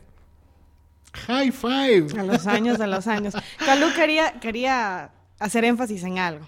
High 1.12 1.52
five. 1.52 2.06
A 2.18 2.24
los 2.24 2.46
años, 2.46 2.80
a 2.80 2.86
los 2.86 3.06
años. 3.06 3.34
Calú 3.64 3.86
quería, 3.94 4.32
quería 4.40 5.10
hacer 5.38 5.64
énfasis 5.64 6.04
en 6.04 6.18
algo. 6.18 6.46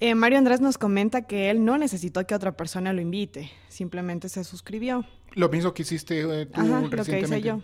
Eh, 0.00 0.14
Mario 0.14 0.38
Andrés 0.38 0.60
nos 0.60 0.76
comenta 0.76 1.22
que 1.22 1.50
él 1.50 1.64
no 1.64 1.78
necesitó 1.78 2.26
que 2.26 2.34
otra 2.34 2.52
persona 2.52 2.92
lo 2.92 3.00
invite, 3.00 3.50
simplemente 3.68 4.28
se 4.28 4.44
suscribió. 4.44 5.04
Lo 5.32 5.48
mismo 5.48 5.72
que 5.72 5.82
hiciste 5.82 6.20
eh, 6.20 6.46
tú 6.46 6.60
Ajá, 6.60 6.80
Lo 6.80 7.04
que 7.04 7.20
hice 7.20 7.40
yo. 7.40 7.62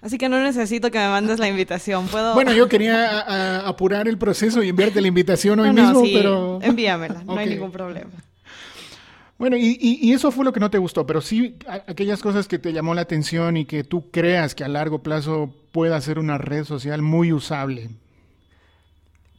Así 0.00 0.18
que 0.18 0.28
no 0.28 0.38
necesito 0.38 0.90
que 0.90 0.98
me 0.98 1.08
mandes 1.08 1.38
la 1.38 1.48
invitación. 1.48 2.06
Puedo. 2.08 2.34
Bueno, 2.34 2.52
yo 2.52 2.68
quería 2.68 3.60
apurar 3.66 4.06
el 4.06 4.18
proceso 4.18 4.62
y 4.62 4.68
enviarte 4.68 5.00
la 5.00 5.08
invitación 5.08 5.58
hoy 5.60 5.72
mismo, 5.72 6.02
pero. 6.12 6.58
Envíamela, 6.62 7.24
no 7.24 7.38
hay 7.38 7.48
ningún 7.48 7.72
problema. 7.72 8.10
Bueno, 9.44 9.58
y, 9.58 10.10
eso 10.10 10.32
fue 10.32 10.42
lo 10.42 10.54
que 10.54 10.60
no 10.60 10.70
te 10.70 10.78
gustó, 10.78 11.06
pero 11.06 11.20
sí 11.20 11.58
aquellas 11.68 12.22
cosas 12.22 12.48
que 12.48 12.58
te 12.58 12.72
llamó 12.72 12.94
la 12.94 13.02
atención 13.02 13.58
y 13.58 13.66
que 13.66 13.84
tú 13.84 14.10
creas 14.10 14.54
que 14.54 14.64
a 14.64 14.68
largo 14.68 15.02
plazo 15.02 15.54
pueda 15.70 16.00
ser 16.00 16.18
una 16.18 16.38
red 16.38 16.64
social 16.64 17.02
muy 17.02 17.30
usable. 17.30 17.90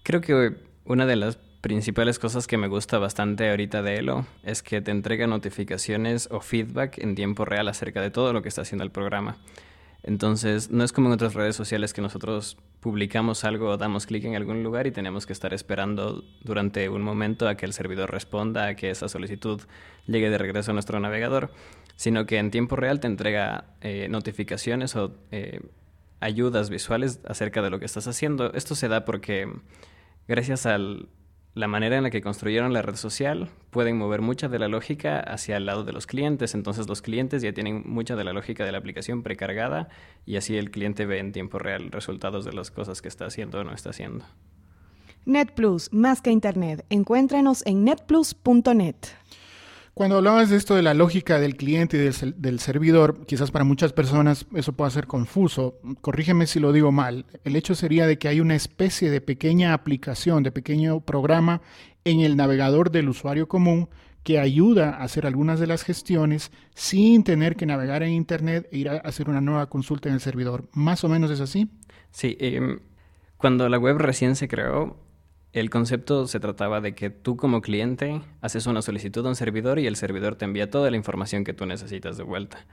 Creo 0.03 0.21
que 0.21 0.57
una 0.83 1.07
de 1.07 1.15
las 1.15 1.39
principales 1.59 2.19
cosas 2.19 2.45
que 2.45 2.55
me 2.55 2.67
gusta 2.67 3.00
bastante 3.00 3.50
ahorita 3.50 3.81
de 3.81 3.95
Elo 3.95 4.27
es 4.43 4.62
que 4.62 4.79
te 4.79 4.91
entrega 4.91 5.25
notificaciones 5.25 6.29
o 6.29 6.39
feedback 6.39 7.00
en 7.00 7.15
tiempo 7.15 7.43
real 7.43 7.67
acerca 7.67 8.00
de 8.00 8.12
todo 8.12 8.31
lo 8.31 8.43
que 8.43 8.50
está 8.50 8.62
haciendo 8.62 8.83
el 8.83 8.91
programa. 8.91 9.38
Entonces, 10.07 10.69
no 10.69 10.83
es 10.83 10.91
como 10.91 11.07
en 11.07 11.13
otras 11.13 11.33
redes 11.33 11.55
sociales 11.55 11.91
que 11.91 12.01
nosotros 12.01 12.57
publicamos 12.79 13.43
algo, 13.43 13.75
damos 13.75 14.05
clic 14.05 14.24
en 14.25 14.35
algún 14.35 14.62
lugar 14.62 14.85
y 14.85 14.91
tenemos 14.91 15.25
que 15.25 15.33
estar 15.33 15.51
esperando 15.51 16.24
durante 16.43 16.89
un 16.89 17.01
momento 17.01 17.47
a 17.47 17.55
que 17.55 17.65
el 17.65 17.74
servidor 17.74 18.12
responda, 18.12 18.67
a 18.67 18.75
que 18.75 18.91
esa 18.91 19.09
solicitud 19.09 19.62
llegue 20.05 20.29
de 20.29 20.38
regreso 20.38 20.69
a 20.69 20.74
nuestro 20.75 21.00
navegador, 21.00 21.51
sino 21.95 22.27
que 22.27 22.38
en 22.38 22.51
tiempo 22.51 22.75
real 22.75 23.00
te 23.00 23.07
entrega 23.07 23.74
eh, 23.81 24.07
notificaciones 24.07 24.95
o 24.95 25.12
eh, 25.31 25.62
ayudas 26.19 26.69
visuales 26.69 27.19
acerca 27.27 27.63
de 27.63 27.71
lo 27.71 27.79
que 27.79 27.85
estás 27.85 28.07
haciendo. 28.07 28.53
Esto 28.53 28.75
se 28.75 28.88
da 28.88 29.05
porque 29.05 29.51
gracias 30.27 30.67
al 30.67 31.09
la 31.55 31.69
manera 31.69 31.95
en 31.95 32.03
la 32.03 32.09
que 32.09 32.21
construyeron 32.21 32.74
la 32.74 32.81
red 32.81 32.97
social 32.97 33.50
pueden 33.69 33.97
mover 33.97 34.21
mucha 34.21 34.50
de 34.50 34.59
la 34.59 34.67
lógica 34.67 35.21
hacia 35.21 35.55
el 35.55 35.65
lado 35.65 35.85
de 35.85 35.93
los 35.93 36.05
clientes. 36.05 36.53
Entonces 36.53 36.88
los 36.88 37.01
clientes 37.01 37.41
ya 37.41 37.53
tienen 37.53 37.83
mucha 37.85 38.17
de 38.17 38.25
la 38.25 38.33
lógica 38.33 38.65
de 38.65 38.74
la 38.74 38.77
aplicación 38.77 39.24
precargada 39.24 39.88
y 40.25 40.35
así 40.35 40.57
el 40.57 40.69
cliente 40.69 41.05
ve 41.05 41.19
en 41.19 41.31
tiempo 41.31 41.57
real 41.57 41.91
resultados 41.91 42.43
de 42.43 42.51
las 42.51 42.71
cosas 42.71 43.01
que 43.01 43.07
está 43.07 43.25
haciendo 43.25 43.62
o 43.62 43.63
no 43.63 43.74
está 43.74 43.91
haciendo. 43.91 44.25
NetPlus, 45.25 45.91
más 45.93 46.21
que 46.21 46.29
Internet. 46.29 46.85
Encuéntranos 46.89 47.65
en 47.65 47.85
netplus.net. 47.85 48.95
Cuando 49.95 50.17
hablabas 50.17 50.49
de 50.49 50.57
esto 50.57 50.75
de 50.75 50.81
la 50.81 50.93
lógica 50.93 51.39
del 51.39 51.55
cliente 51.55 51.95
y 51.95 52.01
del, 52.01 52.59
servidor, 52.59 53.25
quizás 53.25 53.49
para 53.49 53.63
muchas 53.63 53.93
personas 53.93 54.45
eso 54.53 54.73
pueda 54.73 54.89
ser 54.89 55.07
confuso. 55.07 55.79
Corrígeme 56.01 56.47
si 56.47 56.59
lo 56.59 56.73
digo 56.73 56.91
mal. 56.91 57.25
El 57.45 57.55
hecho 57.55 57.75
sería 57.75 58.05
de 58.05 58.17
que 58.17 58.27
hay 58.27 58.41
una 58.41 58.55
especie 58.55 59.09
de 59.09 59.21
pequeña 59.21 59.73
aplicación, 59.73 60.43
de 60.43 60.51
pequeño 60.51 60.99
programa 60.99 61.61
en 62.03 62.19
el 62.19 62.35
navegador 62.35 62.91
del 62.91 63.07
usuario 63.07 63.47
común 63.47 63.87
que 64.23 64.37
ayuda 64.37 64.97
a 64.97 65.03
hacer 65.03 65.25
algunas 65.25 65.61
de 65.61 65.67
las 65.67 65.83
gestiones 65.83 66.51
sin 66.73 67.23
tener 67.23 67.55
que 67.55 67.65
navegar 67.65 68.03
en 68.03 68.11
Internet 68.11 68.67
e 68.73 68.79
ir 68.79 68.89
a 68.89 68.97
hacer 68.97 69.29
una 69.29 69.39
nueva 69.39 69.69
consulta 69.69 70.09
en 70.09 70.15
el 70.15 70.19
servidor. 70.19 70.65
¿Más 70.73 71.05
o 71.05 71.07
menos 71.07 71.31
es 71.31 71.39
así? 71.39 71.69
Sí. 72.11 72.35
Em, 72.41 72.79
cuando 73.37 73.69
la 73.69 73.77
web 73.77 73.97
recién 73.97 74.35
se 74.35 74.49
creó, 74.49 74.97
el 75.55 75.69
concepto 75.69 76.27
se 76.27 76.41
trataba 76.41 76.81
de 76.81 76.95
que 76.95 77.09
tú 77.09 77.38
como 77.38 77.62
cliente 77.62 78.21
haces 78.41 78.67
una 78.67 78.81
solicitud 78.81 79.25
a 79.25 79.29
un 79.29 79.38
servidor 79.38 79.79
y 79.79 79.88
el 79.88 79.95
servidor 79.95 80.35
te 80.35 80.43
envía 80.43 80.69
toda 80.69 80.91
la 80.91 80.97
información 80.97 81.45
que 81.45 81.53
tú 81.53 81.65
necesitas 81.65 82.17
de 82.17 82.24
vuelta. 82.24 82.65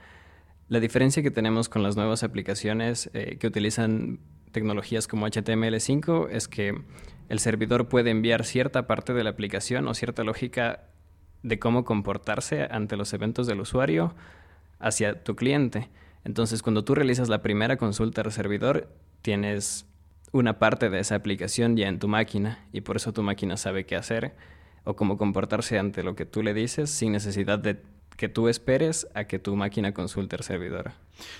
La 0.67 0.81
diferencia 0.81 1.23
que 1.23 1.31
tenemos 1.31 1.69
con 1.69 1.81
las 1.81 1.95
nuevas 1.95 2.23
aplicaciones 2.23 3.09
eh, 3.13 3.37
que 3.39 3.47
utilizan 3.47 4.19
tecnologías 4.51 5.07
como 5.07 5.25
HTML5 5.25 6.27
es 6.29 6.49
que 6.49 6.77
el 7.29 7.39
servidor 7.39 7.87
puede 7.87 8.09
enviar 8.09 8.43
cierta 8.43 8.85
parte 8.85 9.13
de 9.13 9.23
la 9.23 9.29
aplicación 9.29 9.87
o 9.87 9.93
cierta 9.93 10.25
lógica 10.25 10.89
de 11.41 11.59
cómo 11.59 11.85
comportarse 11.85 12.67
ante 12.69 12.97
los 12.97 13.13
eventos 13.13 13.47
del 13.47 13.61
usuario 13.61 14.13
hacia 14.79 15.23
tu 15.23 15.37
cliente. 15.37 15.89
Entonces, 16.25 16.61
cuando 16.61 16.83
tú 16.83 16.95
realizas 16.95 17.29
la 17.29 17.41
primera 17.41 17.77
consulta 17.77 18.23
al 18.23 18.31
servidor, 18.33 18.89
tienes 19.21 19.85
una 20.33 20.57
parte 20.59 20.89
de 20.89 20.99
esa 20.99 21.15
aplicación 21.15 21.77
ya 21.77 21.87
en 21.87 21.99
tu 21.99 22.07
máquina 22.07 22.67
y 22.73 22.81
por 22.81 22.97
eso 22.97 23.13
tu 23.13 23.21
máquina 23.21 23.55
sabe 23.55 23.85
qué 23.85 23.95
hacer 23.95 24.35
o 24.83 24.95
cómo 24.95 25.17
comportarse 25.17 25.79
ante 25.79 26.03
lo 26.03 26.15
que 26.15 26.25
tú 26.25 26.41
le 26.41 26.53
dices 26.53 26.89
sin 26.89 27.11
necesidad 27.13 27.59
de 27.59 27.81
que 28.17 28.29
tú 28.29 28.47
esperes 28.47 29.07
a 29.13 29.25
que 29.25 29.39
tu 29.39 29.55
máquina 29.55 29.93
consulte 29.93 30.35
el 30.35 30.43
servidor. 30.43 30.91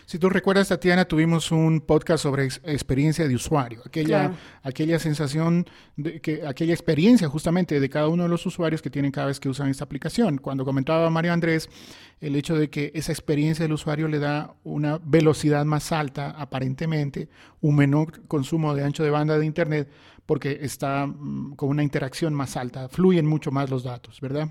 Si 0.05 0.19
tú 0.19 0.29
recuerdas, 0.29 0.67
Tatiana, 0.69 1.05
tuvimos 1.05 1.51
un 1.51 1.81
podcast 1.81 2.23
sobre 2.23 2.45
experiencia 2.45 3.27
de 3.27 3.35
usuario, 3.35 3.81
aquella, 3.85 4.33
aquella 4.61 4.99
sensación, 4.99 5.65
de 5.97 6.21
que, 6.21 6.45
aquella 6.45 6.73
experiencia 6.73 7.27
justamente 7.27 7.79
de 7.79 7.89
cada 7.89 8.07
uno 8.07 8.23
de 8.23 8.29
los 8.29 8.45
usuarios 8.45 8.81
que 8.81 8.89
tienen 8.89 9.11
cada 9.11 9.27
vez 9.27 9.39
que 9.39 9.49
usan 9.49 9.69
esta 9.69 9.83
aplicación. 9.83 10.37
Cuando 10.37 10.63
comentaba 10.63 11.09
Mario 11.09 11.33
Andrés 11.33 11.69
el 12.21 12.35
hecho 12.35 12.55
de 12.55 12.69
que 12.69 12.91
esa 12.95 13.11
experiencia 13.11 13.63
del 13.63 13.73
usuario 13.73 14.07
le 14.07 14.19
da 14.19 14.55
una 14.63 14.99
velocidad 15.03 15.65
más 15.65 15.91
alta, 15.91 16.29
aparentemente, 16.31 17.27
un 17.59 17.75
menor 17.75 18.25
consumo 18.27 18.73
de 18.75 18.83
ancho 18.83 19.03
de 19.03 19.09
banda 19.09 19.37
de 19.37 19.45
Internet, 19.45 19.89
porque 20.25 20.59
está 20.61 21.05
mm, 21.05 21.55
con 21.55 21.69
una 21.69 21.83
interacción 21.83 22.33
más 22.33 22.55
alta, 22.55 22.87
fluyen 22.87 23.25
mucho 23.25 23.51
más 23.51 23.69
los 23.69 23.83
datos, 23.83 24.21
¿verdad? 24.21 24.49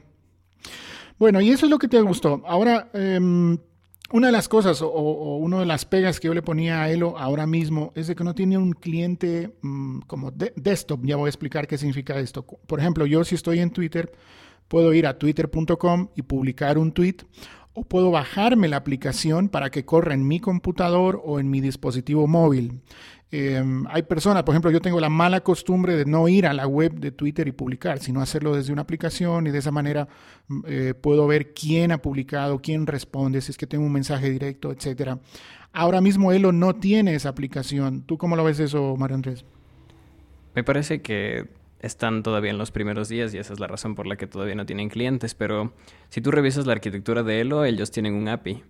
Bueno, 1.19 1.41
y 1.41 1.51
eso 1.51 1.67
es 1.67 1.71
lo 1.71 1.79
que 1.79 1.89
te 1.89 2.01
gustó. 2.01 2.43
Ahora, 2.47 2.91
em, 2.95 3.59
una 4.13 4.27
de 4.27 4.33
las 4.33 4.49
cosas 4.49 4.83
o, 4.83 4.89
o, 4.89 5.37
una 5.39 5.61
de 5.61 5.67
las 5.67 5.85
pegas 5.85 6.21
que 6.21 6.29
yo 6.29 6.35
le 6.35 6.43
ponía 6.43 6.83
a 6.83 6.91
Elo 6.91 7.19
ahora 7.19 7.47
mismo 7.47 7.93
es 7.95 8.09
de 8.09 8.15
que 8.15 8.25
no 8.25 8.35
tiene 8.35 8.59
un 8.59 8.73
cliente 8.73 9.57
mm, 9.63 10.01
como 10.01 10.31
desktop. 10.31 11.05
Ya 11.05 11.17
voy 11.17 11.29
a 11.29 11.31
explicar 11.31 11.67
qué 11.67 11.79
significa 11.79 12.19
esto. 12.19 12.45
Por 12.45 12.79
ejemplo, 12.79 13.07
yo 13.07 13.25
si 13.25 13.35
estoy 13.35 13.61
en 13.61 13.71
Twitter, 13.71 14.13
puedo 14.69 14.93
ir 14.93 15.07
a 15.07 15.19
twitter.com 15.19 16.09
y 16.15 16.23
publicar 16.23 16.79
un 16.79 16.93
tweet 16.93 17.17
o 17.75 17.85
puedo 17.85 18.11
bajarme 18.11 18.69
la 18.69 18.77
aplicación 18.77 19.49
para 19.49 19.71
que 19.71 19.85
corra 19.85 20.15
en 20.15 20.27
mi 20.27 20.41
computador 20.41 21.23
o 21.25 21.41
en 21.41 21.51
mi 21.51 21.61
dispositivo 21.61 22.27
móvil. 22.27 22.81
Em, 23.31 23.87
hay 23.89 24.03
personas, 24.03 24.43
por 24.43 24.53
ejemplo, 24.53 24.71
yo 24.71 24.83
tengo 24.83 25.01
la 25.01 25.09
mala 25.09 25.41
costumbre 25.41 25.97
de 25.97 26.05
no 26.05 26.29
ir 26.29 26.47
a 26.47 26.53
la 26.53 26.67
web 26.67 26.93
de 27.01 27.13
Twitter 27.13 27.49
y 27.49 27.53
publicar, 27.53 27.99
sino 27.99 28.21
hacerlo 28.21 28.55
desde 28.55 28.75
una 28.75 28.83
aplicación 28.83 29.47
y 29.47 29.51
de 29.51 29.59
esa 29.59 29.71
manera 29.71 30.07
mm, 30.49 30.61
eh, 30.67 30.95
puedo 30.95 31.27
ver 31.27 31.55
quién 31.55 31.93
ha 31.93 31.99
publicado, 31.99 32.61
quién 32.61 32.87
responde, 32.87 33.41
si 33.41 33.53
es 33.53 33.57
que 33.57 33.67
tengo 33.67 33.87
un 33.87 33.93
mensaje 33.93 34.29
directo, 34.29 34.71
etcétera. 34.71 35.19
Ahora 35.73 36.03
mismo 36.03 36.33
Elo 36.33 36.53
no 36.53 36.75
tiene 36.75 37.15
esa 37.15 37.31
aplicación. 37.31 38.03
¿Tú 38.03 38.19
cómo 38.19 38.37
lo 38.37 38.45
ves 38.45 38.61
eso, 38.61 38.97
Mario 38.99 39.15
Andrés? 39.15 39.47
Me 40.55 40.63
parece 40.63 41.01
que 41.01 41.49
están 41.83 42.23
todavía 42.23 42.51
en 42.51 42.59
los 42.59 42.71
primeros 42.71 43.09
días 43.09 43.35
y 43.35 43.39
esa 43.39 43.53
es 43.53 43.61
la 43.61 43.67
razón 43.67 43.95
por 43.95 44.07
la 44.07 44.17
que 44.17 44.27
todavía 44.27 44.55
no 44.55 44.65
tienen 44.65 44.89
clientes, 44.89 45.35
pero 45.35 45.73
si 46.09 46.21
tú 46.21 46.31
revisas 46.31 46.67
la 46.67 46.73
arquitectura 46.73 47.23
de 47.23 47.41
Elo, 47.41 47.65
ellos 47.65 47.91
tienen 47.91 48.15
un 48.15 48.29
API. 48.29 48.63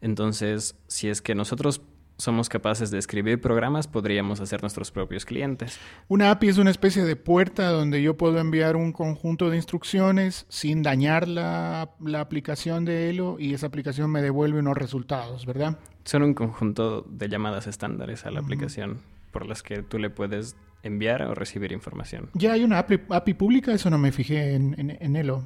Entonces, 0.00 0.76
si 0.86 1.08
es 1.08 1.22
que 1.22 1.34
nosotros 1.34 1.82
somos 2.16 2.48
capaces 2.48 2.90
de 2.90 2.98
escribir 2.98 3.40
programas, 3.40 3.88
podríamos 3.88 4.40
hacer 4.40 4.62
nuestros 4.62 4.90
propios 4.90 5.24
clientes. 5.24 5.78
Una 6.08 6.30
API 6.30 6.48
es 6.48 6.58
una 6.58 6.70
especie 6.70 7.04
de 7.04 7.16
puerta 7.16 7.70
donde 7.70 8.02
yo 8.02 8.16
puedo 8.16 8.38
enviar 8.38 8.76
un 8.76 8.92
conjunto 8.92 9.50
de 9.50 9.56
instrucciones 9.56 10.46
sin 10.48 10.82
dañar 10.82 11.26
la, 11.26 11.90
la 12.00 12.20
aplicación 12.20 12.84
de 12.84 13.10
Elo 13.10 13.36
y 13.38 13.54
esa 13.54 13.66
aplicación 13.66 14.10
me 14.10 14.22
devuelve 14.22 14.60
unos 14.60 14.76
resultados, 14.76 15.44
¿verdad? 15.44 15.78
Son 16.04 16.22
un 16.22 16.34
conjunto 16.34 17.04
de 17.08 17.28
llamadas 17.28 17.66
estándares 17.66 18.26
a 18.26 18.30
la 18.30 18.40
aplicación 18.40 18.98
por 19.32 19.46
las 19.46 19.62
que 19.62 19.82
tú 19.82 19.98
le 19.98 20.10
puedes 20.10 20.56
enviar 20.84 21.22
o 21.22 21.34
recibir 21.34 21.72
información. 21.72 22.30
¿Ya 22.34 22.52
hay 22.52 22.62
una 22.62 22.78
API, 22.78 23.34
pública? 23.34 23.72
Eso 23.72 23.90
no 23.90 23.98
me 23.98 24.12
fijé 24.12 24.54
en, 24.54 24.96
en 25.00 25.16
Elo. 25.16 25.42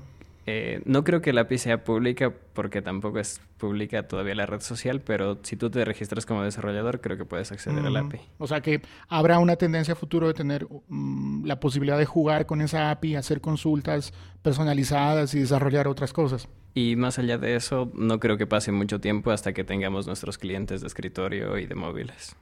Eh, 0.51 0.81
no 0.87 1.05
creo 1.05 1.21
que 1.21 1.35
la 1.35 1.43
API 1.43 1.59
sea 1.59 1.85
pública 1.85 2.33
porque 2.55 2.81
tampoco 2.81 3.19
es 3.19 3.39
pública 3.59 4.09
todavía 4.09 4.35
la 4.35 4.47
red 4.47 4.61
social, 4.61 5.03
pero 5.03 5.39
si 5.43 5.57
tú 5.57 5.69
te 5.69 5.85
registras 5.85 6.25
como 6.25 6.43
desarrollador, 6.43 7.03
creo 7.03 7.19
que 7.19 7.27
puedes 7.27 7.53
acceder 7.53 7.85
a 7.85 7.91
la 7.91 8.01
API. 8.01 8.21
O 8.39 8.47
sea 8.47 8.63
que 8.63 8.81
habrá 9.09 9.41
una 9.41 9.57
tendencia 9.57 9.95
futuro 9.95 10.27
de 10.27 10.33
tener 10.33 10.67
mm, 10.89 11.45
la 11.45 11.61
posibilidad 11.61 11.99
de 11.99 12.07
jugar 12.07 12.47
con 12.47 12.63
esa 12.63 12.91
API, 12.91 13.17
hacer 13.17 13.43
consultas 13.43 14.15
personalizadas 14.41 15.35
y 15.35 15.41
desarrollar 15.41 15.87
otras 15.87 16.15
cosas. 16.15 16.49
Y 16.73 16.97
más 16.97 17.19
allá 17.19 17.37
de 17.37 17.55
eso, 17.55 17.93
no 17.95 18.19
creo 18.19 18.39
que 18.39 18.47
pase 18.47 18.73
mucho 18.73 19.03
tiempo 19.03 19.33
hasta 19.33 19.53
que 19.53 19.65
tengamos 19.65 20.07
nuestros 20.07 20.39
clientes 20.39 20.81
de 20.81 20.87
escritorio 20.87 21.59
y 21.59 21.67
de 21.67 21.75
móviles. 21.75 22.37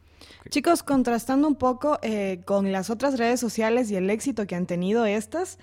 Chicos, 0.51 0.83
contrastando 0.83 1.49
un 1.49 1.57
poco 1.57 1.99
eh, 2.03 2.43
con 2.45 2.71
las 2.71 2.89
otras 2.91 3.19
redes 3.19 3.41
sociales 3.41 3.91
y 3.91 3.97
el 3.97 4.09
éxito 4.11 4.47
que 4.47 4.55
han 4.55 4.67
tenido 4.67 5.05
estas, 5.05 5.59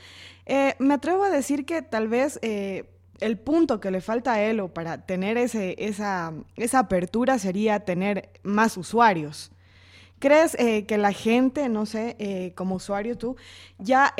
eh, 0.46 0.75
me 0.80 0.96
atrevo 0.96 1.24
a 1.24 1.30
decir 1.30 1.66
que 1.66 1.82
tal 1.82 2.10
vez 2.10 2.38
eh, 2.42 2.90
el 3.22 3.38
punto 3.38 3.80
que 3.80 3.92
le 3.92 4.02
falta 4.02 4.34
a 4.34 4.42
Elo 4.44 4.74
para 4.74 5.06
tener 5.06 5.38
ese, 5.38 5.75
esa, 5.78 6.34
esa 6.58 6.80
apertura 6.80 7.40
sería 7.40 7.80
tener 7.82 8.30
más 8.44 8.75
usuarios. 8.75 9.52
¿Crees 10.20 10.56
que 10.56 10.98
la 10.98 11.12
gente, 11.12 11.68
no 11.68 11.86
sé, 11.86 12.54
como 12.56 12.75
usuario 12.75 13.18
tú, 13.18 13.36
ya 13.78 14.16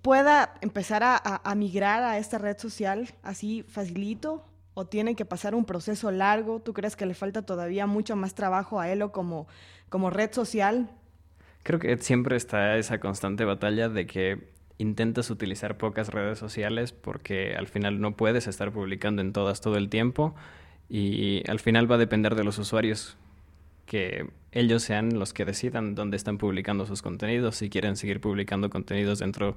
pueda 0.00 0.54
empezar 0.62 1.02
a, 1.02 1.18
a, 1.18 1.54
migrar 1.54 2.02
a 2.02 2.16
esta 2.16 2.38
red 2.38 2.56
social 2.56 3.14
así 3.22 3.62
facilito? 3.62 4.42
¿O 4.72 4.86
tiene 4.86 5.14
que 5.14 5.26
pasar 5.26 5.54
un 5.54 5.66
proceso 5.66 6.10
largo? 6.10 6.60
¿Tú 6.60 6.72
crees 6.72 6.96
que 6.96 7.04
le 7.04 7.12
falta 7.12 7.42
todavía 7.42 7.86
mucho 7.86 8.16
más 8.16 8.34
trabajo 8.34 8.80
a 8.80 8.90
Elo 8.90 9.12
como 9.12 9.46
como 9.94 10.10
red 10.10 10.32
social? 10.32 10.90
Creo 11.62 11.78
que 11.78 11.96
siempre 11.98 12.34
está 12.34 12.78
esa 12.78 12.98
constante 12.98 13.44
batalla 13.44 13.88
de 13.88 14.08
que 14.08 14.48
intentas 14.76 15.30
utilizar 15.30 15.78
pocas 15.78 16.08
redes 16.08 16.36
sociales 16.36 16.90
porque 16.90 17.54
al 17.54 17.68
final 17.68 18.00
no 18.00 18.16
puedes 18.16 18.48
estar 18.48 18.72
publicando 18.72 19.22
en 19.22 19.32
todas 19.32 19.60
todo 19.60 19.76
el 19.76 19.88
tiempo 19.88 20.34
y 20.88 21.48
al 21.48 21.60
final 21.60 21.88
va 21.88 21.94
a 21.94 21.98
depender 21.98 22.34
de 22.34 22.42
los 22.42 22.58
usuarios 22.58 23.16
que 23.86 24.26
ellos 24.50 24.82
sean 24.82 25.16
los 25.16 25.32
que 25.32 25.44
decidan 25.44 25.94
dónde 25.94 26.16
están 26.16 26.38
publicando 26.38 26.86
sus 26.86 27.00
contenidos, 27.00 27.54
si 27.54 27.70
quieren 27.70 27.94
seguir 27.94 28.20
publicando 28.20 28.70
contenidos 28.70 29.20
dentro 29.20 29.56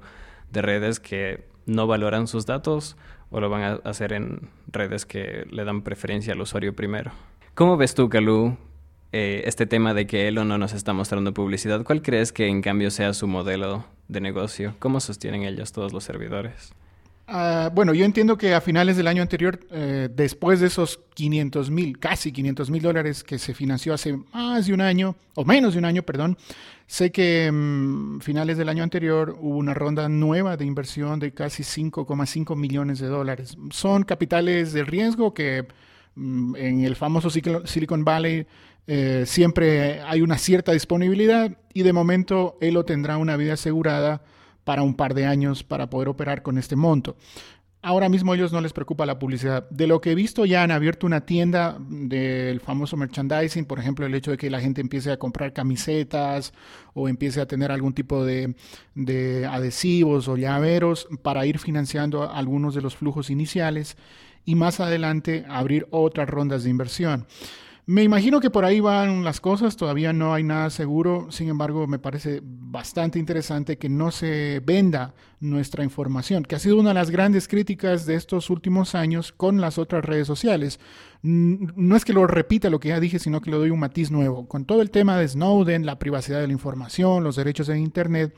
de 0.52 0.62
redes 0.62 1.00
que 1.00 1.48
no 1.66 1.88
valoran 1.88 2.28
sus 2.28 2.46
datos 2.46 2.96
o 3.32 3.40
lo 3.40 3.50
van 3.50 3.62
a 3.62 3.72
hacer 3.90 4.12
en 4.12 4.50
redes 4.68 5.04
que 5.04 5.48
le 5.50 5.64
dan 5.64 5.82
preferencia 5.82 6.32
al 6.32 6.40
usuario 6.40 6.76
primero. 6.76 7.10
¿Cómo 7.56 7.76
ves 7.76 7.96
tú, 7.96 8.08
Calú, 8.08 8.56
eh, 9.12 9.42
este 9.46 9.66
tema 9.66 9.94
de 9.94 10.06
que 10.06 10.28
Elon 10.28 10.48
no 10.48 10.58
nos 10.58 10.72
está 10.72 10.92
mostrando 10.92 11.32
publicidad, 11.32 11.82
¿cuál 11.84 12.02
crees 12.02 12.32
que 12.32 12.46
en 12.46 12.62
cambio 12.62 12.90
sea 12.90 13.14
su 13.14 13.26
modelo 13.26 13.84
de 14.08 14.20
negocio? 14.20 14.74
¿Cómo 14.78 15.00
sostienen 15.00 15.44
ellos 15.44 15.72
todos 15.72 15.92
los 15.92 16.04
servidores? 16.04 16.74
Ah, 17.30 17.70
bueno, 17.74 17.92
yo 17.92 18.06
entiendo 18.06 18.38
que 18.38 18.54
a 18.54 18.60
finales 18.62 18.96
del 18.96 19.06
año 19.06 19.20
anterior, 19.20 19.60
eh, 19.70 20.08
después 20.10 20.60
de 20.60 20.68
esos 20.68 20.98
500 21.12 21.70
mil, 21.70 21.98
casi 21.98 22.32
500 22.32 22.70
mil 22.70 22.80
dólares 22.80 23.22
que 23.22 23.38
se 23.38 23.52
financió 23.52 23.92
hace 23.92 24.16
más 24.32 24.66
de 24.66 24.72
un 24.72 24.80
año, 24.80 25.14
o 25.34 25.44
menos 25.44 25.74
de 25.74 25.78
un 25.78 25.84
año, 25.84 26.02
perdón, 26.02 26.38
sé 26.86 27.12
que 27.12 27.50
mm, 27.52 28.20
finales 28.20 28.56
del 28.56 28.70
año 28.70 28.82
anterior 28.82 29.36
hubo 29.40 29.58
una 29.58 29.74
ronda 29.74 30.08
nueva 30.08 30.56
de 30.56 30.64
inversión 30.64 31.20
de 31.20 31.32
casi 31.32 31.64
5,5 31.64 32.56
millones 32.56 32.98
de 32.98 33.08
dólares. 33.08 33.58
Son 33.72 34.04
capitales 34.04 34.72
de 34.72 34.84
riesgo 34.84 35.34
que 35.34 35.66
mm, 36.14 36.56
en 36.56 36.84
el 36.84 36.96
famoso 36.96 37.28
Silicon 37.28 38.04
Valley 38.06 38.46
eh, 38.90 39.24
siempre 39.26 40.00
hay 40.00 40.22
una 40.22 40.38
cierta 40.38 40.72
disponibilidad 40.72 41.58
y 41.74 41.82
de 41.82 41.92
momento 41.92 42.56
Elo 42.62 42.86
tendrá 42.86 43.18
una 43.18 43.36
vida 43.36 43.52
asegurada 43.52 44.22
para 44.64 44.80
un 44.82 44.94
par 44.94 45.12
de 45.12 45.26
años 45.26 45.62
para 45.62 45.90
poder 45.90 46.08
operar 46.08 46.42
con 46.42 46.56
este 46.56 46.74
monto. 46.74 47.14
Ahora 47.82 48.08
mismo 48.08 48.32
a 48.32 48.34
ellos 48.34 48.50
no 48.50 48.62
les 48.62 48.72
preocupa 48.72 49.04
la 49.04 49.18
publicidad. 49.18 49.68
De 49.68 49.86
lo 49.86 50.00
que 50.00 50.12
he 50.12 50.14
visto 50.14 50.46
ya 50.46 50.62
han 50.62 50.70
abierto 50.70 51.06
una 51.06 51.26
tienda 51.26 51.76
del 51.78 52.60
famoso 52.60 52.96
merchandising, 52.96 53.66
por 53.66 53.78
ejemplo 53.78 54.06
el 54.06 54.14
hecho 54.14 54.30
de 54.30 54.38
que 54.38 54.48
la 54.48 54.58
gente 54.58 54.80
empiece 54.80 55.12
a 55.12 55.18
comprar 55.18 55.52
camisetas 55.52 56.54
o 56.94 57.10
empiece 57.10 57.42
a 57.42 57.46
tener 57.46 57.70
algún 57.70 57.92
tipo 57.92 58.24
de, 58.24 58.54
de 58.94 59.44
adhesivos 59.44 60.28
o 60.28 60.38
llaveros 60.38 61.08
para 61.22 61.44
ir 61.44 61.58
financiando 61.58 62.32
algunos 62.32 62.74
de 62.74 62.80
los 62.80 62.96
flujos 62.96 63.28
iniciales 63.28 63.98
y 64.46 64.54
más 64.54 64.80
adelante 64.80 65.44
abrir 65.46 65.86
otras 65.90 66.26
rondas 66.26 66.64
de 66.64 66.70
inversión. 66.70 67.26
Me 67.88 68.02
imagino 68.02 68.38
que 68.38 68.50
por 68.50 68.66
ahí 68.66 68.80
van 68.80 69.24
las 69.24 69.40
cosas, 69.40 69.78
todavía 69.78 70.12
no 70.12 70.34
hay 70.34 70.44
nada 70.44 70.68
seguro, 70.68 71.28
sin 71.30 71.48
embargo 71.48 71.86
me 71.86 71.98
parece 71.98 72.42
bastante 72.44 73.18
interesante 73.18 73.78
que 73.78 73.88
no 73.88 74.10
se 74.10 74.60
venda 74.62 75.14
nuestra 75.40 75.84
información, 75.84 76.42
que 76.42 76.54
ha 76.54 76.58
sido 76.58 76.76
una 76.76 76.90
de 76.90 76.96
las 76.96 77.08
grandes 77.08 77.48
críticas 77.48 78.04
de 78.04 78.16
estos 78.16 78.50
últimos 78.50 78.94
años 78.94 79.32
con 79.32 79.62
las 79.62 79.78
otras 79.78 80.04
redes 80.04 80.26
sociales. 80.26 80.80
No 81.22 81.96
es 81.96 82.04
que 82.04 82.12
lo 82.12 82.26
repita 82.26 82.68
lo 82.68 82.78
que 82.78 82.90
ya 82.90 83.00
dije, 83.00 83.18
sino 83.18 83.40
que 83.40 83.50
le 83.50 83.56
doy 83.56 83.70
un 83.70 83.80
matiz 83.80 84.10
nuevo. 84.10 84.46
Con 84.46 84.66
todo 84.66 84.82
el 84.82 84.90
tema 84.90 85.16
de 85.16 85.26
Snowden, 85.26 85.86
la 85.86 85.98
privacidad 85.98 86.42
de 86.42 86.46
la 86.46 86.52
información, 86.52 87.24
los 87.24 87.36
derechos 87.36 87.70
en 87.70 87.78
Internet, 87.78 88.34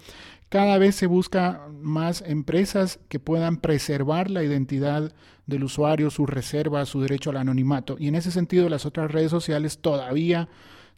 cada 0.50 0.78
vez 0.78 0.97
se 0.97 1.07
busca 1.07 1.69
más 1.80 2.23
empresas 2.26 2.99
que 3.09 3.21
puedan 3.21 3.57
preservar 3.57 4.30
la 4.30 4.42
identidad 4.42 5.12
del 5.47 5.64
usuario, 5.64 6.11
su 6.11 6.26
reserva, 6.26 6.85
su 6.87 7.00
derecho 7.00 7.30
al 7.30 7.37
anonimato. 7.37 7.97
Y 7.99 8.09
en 8.09 8.16
ese 8.16 8.33
sentido, 8.33 8.69
las 8.69 8.85
otras 8.85 9.12
redes 9.12 9.30
sociales 9.30 9.78
todavía 9.78 10.49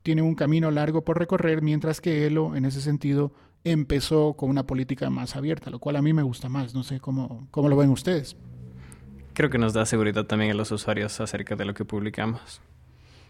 tienen 0.02 0.25
un 0.25 0.35
camino 0.35 0.71
largo 0.71 1.04
por 1.04 1.18
recorrer, 1.18 1.61
mientras 1.61 2.00
que 2.00 2.26
Elo, 2.26 2.56
en 2.56 2.64
ese 2.64 2.80
sentido, 2.80 3.32
empezó 3.62 4.32
con 4.32 4.49
una 4.49 4.66
política 4.66 5.11
más 5.11 5.37
abierta, 5.37 5.68
lo 5.68 5.78
cual 5.78 5.97
a 5.97 6.02
mí 6.02 6.14
me 6.14 6.23
gusta 6.23 6.49
más. 6.49 6.75
No 6.75 6.82
sé 6.82 6.99
cómo, 6.99 7.47
cómo 7.50 7.68
lo 7.68 7.76
ven 7.76 7.90
ustedes. 7.90 8.37
Creo 9.35 9.50
que 9.50 9.59
nos 9.59 9.75
da 9.75 9.85
seguridad 9.85 10.25
también 10.25 10.52
a 10.52 10.54
los 10.54 10.73
usuarios 10.73 11.21
acerca 11.21 11.56
de 11.56 11.66
lo 11.66 11.75
que 11.75 11.85
publicamos. 11.85 12.62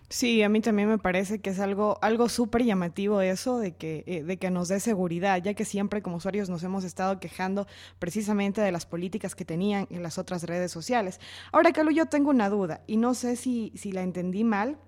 Sí, 0.08 0.42
a 0.42 0.48
mí 0.50 0.60
también 0.60 0.88
me 0.88 0.98
parece 0.98 1.40
que 1.40 1.50
es 1.50 1.58
algo, 1.58 1.98
algo 2.02 2.28
súper 2.28 2.64
llamativo 2.64 3.22
eso 3.22 3.58
de 3.58 3.76
que, 3.76 4.04
eh, 4.06 4.22
de 4.22 4.36
que 4.36 4.50
nos 4.50 4.68
dé 4.68 4.78
seguridad, 4.78 5.42
ya 5.42 5.54
que 5.54 5.64
siempre 5.64 6.02
como 6.02 6.16
usuarios 6.16 6.50
nos 6.50 6.62
hemos 6.64 6.84
estado 6.84 7.18
quejando 7.18 7.66
precisamente 7.98 8.60
de 8.60 8.72
las 8.72 8.84
políticas 8.84 9.34
que 9.34 9.46
tenían 9.46 9.86
en 9.90 10.02
las 10.02 10.18
otras 10.18 10.42
redes 10.44 10.70
sociales. 10.70 11.18
Ahora, 11.50 11.72
Calu, 11.72 11.92
yo 11.92 12.06
tengo 12.06 12.28
una 12.30 12.50
duda 12.50 12.82
y 12.86 12.98
no 12.98 13.14
sé 13.14 13.36
si, 13.36 13.72
si 13.74 13.90
la 13.90 14.02
entendí 14.02 14.44
mal, 14.44 14.78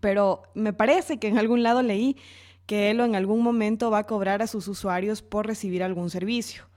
pero 0.00 0.42
me 0.54 0.72
parece 0.72 1.18
que 1.18 1.28
en 1.28 1.38
algún 1.38 1.62
lado 1.62 1.82
leí 1.82 2.16
que 2.66 2.90
Elo 2.90 3.04
en 3.04 3.16
algún 3.16 3.42
momento 3.42 3.90
va 3.90 3.98
a 3.98 4.06
cobrar 4.06 4.42
a 4.42 4.46
sus 4.46 4.68
usuarios 4.68 5.22
por 5.22 5.46
recibir 5.46 5.82
algún 5.82 6.10
servicio. 6.10 6.67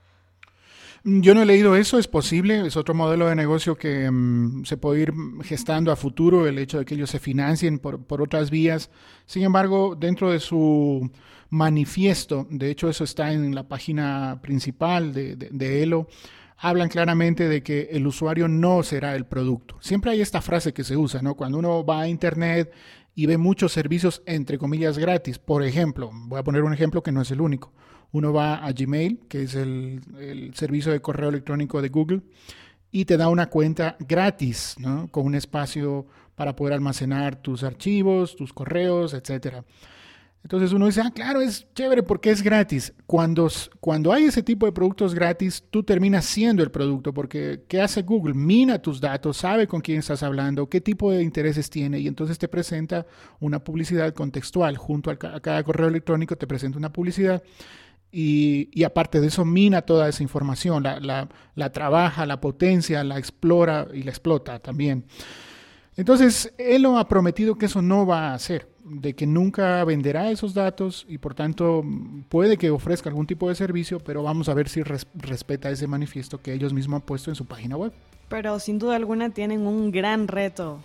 Yo 1.04 1.34
no 1.34 1.42
he 1.42 1.46
leído 1.48 1.76
eso, 1.76 1.98
es 1.98 2.08
posible, 2.08 2.68
es 2.68 2.78
otro 2.78 2.94
modelo 2.94 3.28
de 3.28 3.36
negocio 3.36 3.76
que 3.76 4.10
mm, 4.12 4.66
se 4.66 4.78
puede 4.78 5.02
ir 5.02 5.14
gestando 5.44 5.92
a 5.92 5.96
futuro, 5.96 6.46
el 6.46 6.60
hecho 6.60 6.78
de 6.78 6.86
que 6.86 6.94
ellos 6.94 7.10
se 7.10 7.18
financien 7.18 7.80
por, 7.80 8.04
por, 8.06 8.22
otras 8.22 8.52
vías. 8.52 8.92
Sin 9.26 9.42
embargo, 9.42 9.96
dentro 10.00 10.30
de 10.32 10.40
su 10.40 11.10
manifiesto, 11.50 12.46
de 12.52 12.70
hecho 12.70 12.88
eso 12.88 13.04
está 13.04 13.34
en 13.34 13.56
la 13.56 13.68
página 13.68 14.40
principal 14.44 15.12
de, 15.12 15.36
de, 15.36 15.50
de 15.52 15.82
Elo, 15.82 16.08
hablan 16.56 16.90
claramente 16.90 17.50
de 17.50 17.64
que 17.64 17.90
el 17.92 18.06
usuario 18.06 18.48
no 18.48 18.84
será 18.84 19.16
el 19.16 19.26
producto. 19.26 19.78
Siempre 19.80 20.12
hay 20.12 20.22
esta 20.22 20.40
frase 20.40 20.72
que 20.72 20.84
se 20.84 20.98
usa, 20.98 21.24
¿no? 21.24 21.34
Cuando 21.34 21.58
uno 21.58 21.84
va 21.84 22.02
a 22.02 22.08
Internet 22.10 22.72
y 23.16 23.26
ve 23.26 23.40
muchos 23.40 23.72
servicios, 23.72 24.22
entre 24.28 24.60
comillas, 24.60 25.00
gratis. 25.00 25.40
Por 25.40 25.64
ejemplo, 25.64 26.12
voy 26.14 26.40
a 26.40 26.44
poner 26.44 26.62
un 26.62 26.74
ejemplo 26.74 27.02
que 27.02 27.12
no 27.12 27.22
es 27.24 27.32
el 27.32 27.42
único 27.42 27.74
uno 28.12 28.34
va 28.34 28.56
a 28.56 28.72
Gmail, 28.72 29.20
que 29.28 29.44
es 29.44 29.56
el, 29.56 30.52
servicio 30.54 30.92
de 30.92 31.02
correo 31.02 31.30
electrónico 31.30 31.82
de 31.82 31.90
Google, 31.90 32.22
y 32.92 33.06
te 33.06 33.18
da 33.18 33.30
una 33.30 33.50
cuenta 33.50 33.96
gratis, 34.00 34.76
¿no? 34.78 35.10
con 35.12 35.26
un 35.26 35.36
espacio 35.36 36.06
para 36.36 36.56
poder 36.56 36.74
almacenar 36.74 37.36
tus 37.36 37.64
archivos, 37.64 38.36
tus 38.36 38.52
correos, 38.52 39.14
etc. 39.14 39.64
Entonces 40.44 40.74
uno 40.74 40.88
dice, 40.88 41.02
ah, 41.02 41.12
claro, 41.14 41.40
es 41.40 41.68
chévere 41.74 42.02
porque 42.04 42.32
es 42.32 42.42
gratis. 42.42 42.94
Cuando, 43.06 43.48
cuando 43.80 44.12
hay 44.12 44.24
ese 44.24 44.42
tipo 44.42 44.66
de 44.66 44.72
productos 44.72 45.14
gratis, 45.14 45.64
tú 45.70 45.84
terminas 45.84 46.26
siendo 46.26 46.64
el 46.64 46.72
producto, 46.72 47.14
porque 47.14 47.64
¿qué 47.68 47.80
hace 47.80 48.02
Google? 48.02 48.34
Mina 48.34 48.82
tus 48.82 49.00
datos, 49.00 49.38
sabe 49.38 49.68
con 49.68 49.82
quién 49.82 50.00
estás 50.00 50.24
hablando, 50.24 50.68
qué 50.68 50.82
tipo 50.82 51.12
de 51.12 51.22
intereses 51.22 51.70
tiene, 51.70 52.00
y 52.00 52.08
entonces 52.08 52.40
te 52.40 52.48
presenta 52.48 53.06
una 53.40 53.64
publicidad 53.64 54.14
contextual. 54.14 54.78
Junto 54.78 55.12
a 55.12 55.18
cada 55.18 55.64
correo 55.64 55.88
electrónico 55.88 56.36
te 56.36 56.48
presenta 56.48 56.78
una 56.78 56.92
publicidad 56.92 57.44
y, 58.12 58.84
aparte 58.84 59.22
de 59.22 59.28
eso 59.28 59.46
mina 59.46 59.82
toda 59.84 60.10
esa 60.10 60.24
información, 60.24 60.84
la, 60.84 61.00
la, 61.00 61.30
la, 61.56 61.72
trabaja, 61.72 62.26
la 62.26 62.42
potencia, 62.42 63.04
la 63.04 63.18
explora 63.18 63.88
y 63.94 64.04
la 64.04 64.12
explota 64.12 64.60
también. 64.60 65.06
Entonces, 65.96 66.54
él 66.58 66.82
lo 66.82 66.98
ha 66.98 67.08
prometido 67.08 67.56
que 67.56 67.68
eso 67.68 67.82
no 67.82 68.06
va 68.06 68.30
a 68.30 68.34
hacer, 68.34 68.68
de 68.84 69.14
que 69.14 69.28
nunca 69.28 69.84
venderá 69.86 70.32
esos 70.32 70.54
datos 70.54 71.06
y 71.08 71.18
por 71.18 71.36
tanto 71.36 71.84
puede 72.30 72.58
que 72.58 72.70
ofrezca 72.70 73.10
algún 73.10 73.28
tipo 73.28 73.48
de 73.50 73.56
servicio, 73.56 74.00
pero 74.00 74.24
vamos 74.24 74.50
a 74.50 74.54
ver 74.54 74.68
si 74.68 74.84
res, 74.84 75.08
respeta 75.14 75.70
ese 75.70 75.88
manifiesto 75.88 76.42
que 76.42 76.54
ellos 76.54 76.74
mismos 76.74 77.02
han 77.02 77.06
puesto 77.06 77.30
en 77.30 77.36
su 77.36 77.46
página 77.46 77.78
web. 77.78 77.94
Pero 78.30 78.60
sin 78.60 78.80
duda 78.80 78.96
alguna 78.96 79.30
tienen 79.30 79.68
un 79.68 79.92
gran 79.92 80.28
reto 80.28 80.82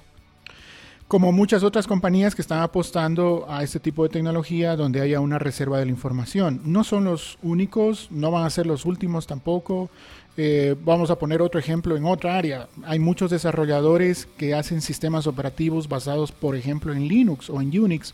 como 1.09 1.31
muchas 1.31 1.63
otras 1.63 1.87
compañías 1.87 2.35
que 2.35 2.43
están 2.43 2.61
apostando 2.61 3.47
a 3.49 3.63
este 3.63 3.79
tipo 3.79 4.03
de 4.03 4.09
tecnología 4.09 4.75
donde 4.75 5.01
haya 5.01 5.21
una 5.21 5.39
reserva 5.39 5.79
de 5.79 5.85
la 5.85 5.93
información. 5.93 6.61
No 6.65 6.83
son 6.83 7.05
los 7.05 7.39
únicos, 7.43 8.09
no 8.11 8.33
van 8.33 8.45
a 8.45 8.51
ser 8.51 8.67
los 8.67 8.85
últimos 8.85 9.27
tampoco. 9.27 9.89
Eh, 10.37 10.75
vamos 10.85 11.11
a 11.11 11.19
poner 11.19 11.41
otro 11.43 11.61
ejemplo 11.61 11.97
en 11.97 12.05
otra 12.05 12.37
área. 12.37 12.69
Hay 12.85 12.99
muchos 12.99 13.31
desarrolladores 13.31 14.27
que 14.37 14.55
hacen 14.55 14.81
sistemas 14.81 15.29
operativos 15.29 15.89
basados, 15.89 16.33
por 16.33 16.57
ejemplo, 16.57 16.93
en 16.93 17.07
Linux 17.07 17.51
o 17.51 17.61
en 17.61 17.79
Unix, 17.79 18.13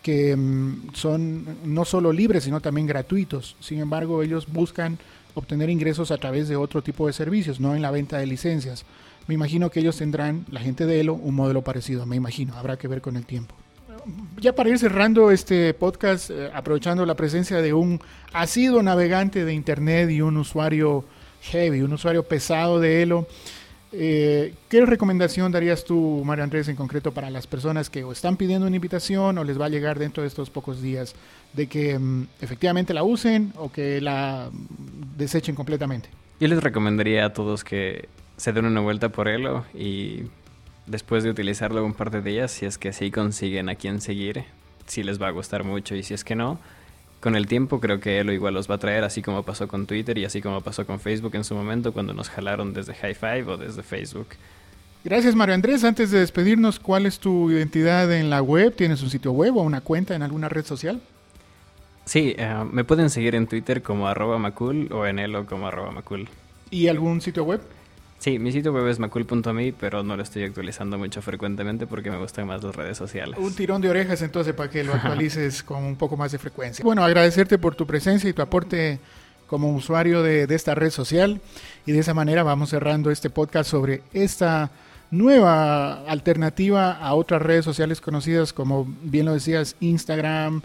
que 0.00 0.36
mm, 0.36 0.94
son 0.94 1.58
no 1.64 1.84
solo 1.84 2.12
libres, 2.12 2.44
sino 2.44 2.60
también 2.60 2.86
gratuitos. 2.86 3.56
Sin 3.58 3.80
embargo, 3.80 4.22
ellos 4.22 4.46
buscan 4.46 4.96
obtener 5.34 5.70
ingresos 5.70 6.12
a 6.12 6.18
través 6.18 6.48
de 6.48 6.56
otro 6.56 6.82
tipo 6.82 7.08
de 7.08 7.12
servicios, 7.12 7.58
no 7.58 7.74
en 7.74 7.82
la 7.82 7.90
venta 7.90 8.18
de 8.18 8.26
licencias. 8.26 8.84
Me 9.28 9.34
imagino 9.34 9.70
que 9.70 9.78
ellos 9.78 9.96
tendrán, 9.96 10.44
la 10.50 10.58
gente 10.58 10.86
de 10.86 11.00
Elo, 11.00 11.14
un 11.14 11.34
modelo 11.34 11.62
parecido, 11.62 12.04
me 12.06 12.16
imagino, 12.16 12.54
habrá 12.56 12.76
que 12.76 12.88
ver 12.88 13.00
con 13.00 13.16
el 13.16 13.24
tiempo. 13.24 13.54
Ya 14.40 14.54
para 14.54 14.70
ir 14.70 14.78
cerrando 14.78 15.30
este 15.30 15.74
podcast, 15.74 16.30
eh, 16.30 16.50
aprovechando 16.52 17.04
la 17.04 17.14
presencia 17.14 17.58
de 17.62 17.74
un 17.74 18.00
asiduo 18.32 18.82
navegante 18.82 19.44
de 19.44 19.52
Internet 19.52 20.10
y 20.10 20.22
un 20.22 20.38
usuario 20.38 21.04
heavy, 21.42 21.82
un 21.82 21.92
usuario 21.92 22.24
pesado 22.24 22.80
de 22.80 23.02
Elo, 23.02 23.28
eh, 23.92 24.54
¿Qué 24.68 24.84
recomendación 24.84 25.50
darías 25.50 25.84
tú, 25.84 26.22
María 26.24 26.44
Andrés, 26.44 26.68
en 26.68 26.76
concreto 26.76 27.12
para 27.12 27.30
las 27.30 27.46
personas 27.46 27.88
que 27.88 28.04
o 28.04 28.12
están 28.12 28.36
pidiendo 28.36 28.66
una 28.66 28.76
invitación 28.76 29.38
o 29.38 29.44
les 29.44 29.58
va 29.58 29.66
a 29.66 29.68
llegar 29.70 29.98
dentro 29.98 30.22
de 30.22 30.28
estos 30.28 30.50
pocos 30.50 30.82
días 30.82 31.14
de 31.54 31.68
que 31.68 31.96
um, 31.96 32.26
efectivamente 32.40 32.92
la 32.92 33.02
usen 33.02 33.52
o 33.56 33.72
que 33.72 34.00
la 34.02 34.50
desechen 35.16 35.54
completamente? 35.54 36.10
Yo 36.38 36.48
les 36.48 36.62
recomendaría 36.62 37.24
a 37.24 37.32
todos 37.32 37.64
que 37.64 38.08
se 38.38 38.52
den 38.52 38.64
una 38.64 38.80
vuelta 38.80 39.10
por 39.10 39.28
Elo 39.28 39.66
y 39.74 40.22
después 40.86 41.22
de 41.24 41.30
utilizarlo 41.30 41.84
un 41.84 41.92
par 41.92 42.10
de 42.10 42.22
días, 42.22 42.50
si 42.50 42.64
es 42.64 42.78
que 42.78 42.94
sí 42.94 43.10
consiguen 43.10 43.68
a 43.68 43.74
quien 43.74 44.00
seguir, 44.00 44.44
si 44.86 45.02
les 45.02 45.20
va 45.20 45.28
a 45.28 45.32
gustar 45.32 45.64
mucho 45.64 45.94
y 45.94 46.02
si 46.02 46.14
es 46.14 46.24
que 46.24 46.34
no, 46.34 46.58
con 47.20 47.34
el 47.34 47.46
tiempo 47.46 47.80
creo 47.80 48.00
que 48.00 48.20
Elo 48.20 48.32
igual 48.32 48.54
los 48.54 48.70
va 48.70 48.76
a 48.76 48.78
traer, 48.78 49.04
así 49.04 49.22
como 49.22 49.42
pasó 49.42 49.68
con 49.68 49.86
Twitter 49.86 50.16
y 50.16 50.24
así 50.24 50.40
como 50.40 50.60
pasó 50.60 50.86
con 50.86 51.00
Facebook 51.00 51.34
en 51.34 51.44
su 51.44 51.54
momento 51.54 51.92
cuando 51.92 52.14
nos 52.14 52.30
jalaron 52.30 52.72
desde 52.72 52.94
High 52.94 53.14
Five 53.14 53.44
o 53.48 53.56
desde 53.56 53.82
Facebook. 53.82 54.28
Gracias 55.04 55.34
Mario 55.34 55.54
Andrés. 55.54 55.84
Antes 55.84 56.10
de 56.10 56.20
despedirnos, 56.20 56.78
¿cuál 56.78 57.06
es 57.06 57.18
tu 57.18 57.50
identidad 57.50 58.10
en 58.12 58.30
la 58.30 58.40
web? 58.40 58.74
¿Tienes 58.74 59.02
un 59.02 59.10
sitio 59.10 59.32
web 59.32 59.56
o 59.56 59.62
una 59.62 59.80
cuenta 59.80 60.14
en 60.14 60.22
alguna 60.22 60.48
red 60.48 60.64
social? 60.64 61.00
Sí, 62.04 62.36
uh, 62.38 62.64
me 62.64 62.84
pueden 62.84 63.10
seguir 63.10 63.34
en 63.34 63.46
Twitter 63.46 63.82
como 63.82 64.08
arroba 64.08 64.38
macul 64.38 64.88
o 64.92 65.06
en 65.06 65.18
Elo 65.18 65.44
como 65.44 65.66
arroba 65.66 65.90
macul. 65.90 66.28
¿Y 66.70 66.88
algún 66.88 67.20
sitio 67.20 67.44
web? 67.44 67.60
Sí, 68.18 68.38
mi 68.38 68.50
sitio 68.50 68.72
web 68.72 68.88
es 68.88 68.98
macul.me, 68.98 69.72
pero 69.78 70.02
no 70.02 70.16
lo 70.16 70.22
estoy 70.22 70.42
actualizando 70.42 70.98
mucho 70.98 71.22
frecuentemente 71.22 71.86
porque 71.86 72.10
me 72.10 72.18
gustan 72.18 72.48
más 72.48 72.64
las 72.64 72.74
redes 72.74 72.98
sociales. 72.98 73.38
Un 73.38 73.54
tirón 73.54 73.80
de 73.80 73.88
orejas 73.88 74.20
entonces 74.22 74.54
para 74.54 74.68
que 74.68 74.82
lo 74.82 74.92
actualices 74.94 75.62
con 75.62 75.84
un 75.84 75.96
poco 75.96 76.16
más 76.16 76.32
de 76.32 76.38
frecuencia. 76.38 76.84
Bueno, 76.84 77.04
agradecerte 77.04 77.58
por 77.58 77.76
tu 77.76 77.86
presencia 77.86 78.28
y 78.28 78.32
tu 78.32 78.42
aporte 78.42 78.98
como 79.46 79.72
usuario 79.72 80.22
de, 80.22 80.46
de 80.46 80.54
esta 80.54 80.74
red 80.74 80.90
social 80.90 81.40
y 81.86 81.92
de 81.92 82.00
esa 82.00 82.12
manera 82.12 82.42
vamos 82.42 82.70
cerrando 82.70 83.10
este 83.10 83.30
podcast 83.30 83.70
sobre 83.70 84.02
esta 84.12 84.70
nueva 85.10 86.04
alternativa 86.04 86.92
a 86.92 87.14
otras 87.14 87.40
redes 87.40 87.64
sociales 87.64 88.00
conocidas 88.00 88.52
como 88.52 88.86
bien 89.02 89.26
lo 89.26 89.32
decías 89.32 89.76
Instagram, 89.80 90.60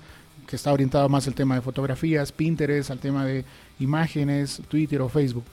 que 0.48 0.56
está 0.56 0.74
orientado 0.74 1.08
más 1.08 1.28
al 1.28 1.36
tema 1.36 1.56
de 1.56 1.62
fotografías, 1.62 2.32
Pinterest, 2.32 2.92
al 2.92 3.00
tema 3.00 3.26
de 3.26 3.46
imágenes, 3.80 4.62
Twitter 4.68 5.02
o 5.02 5.10
Facebook. 5.10 5.46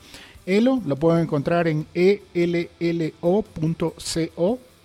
Elo 0.46 0.80
lo 0.84 0.96
pueden 0.96 1.22
encontrar 1.22 1.68
en 1.68 1.86
ello.co. 1.94 2.58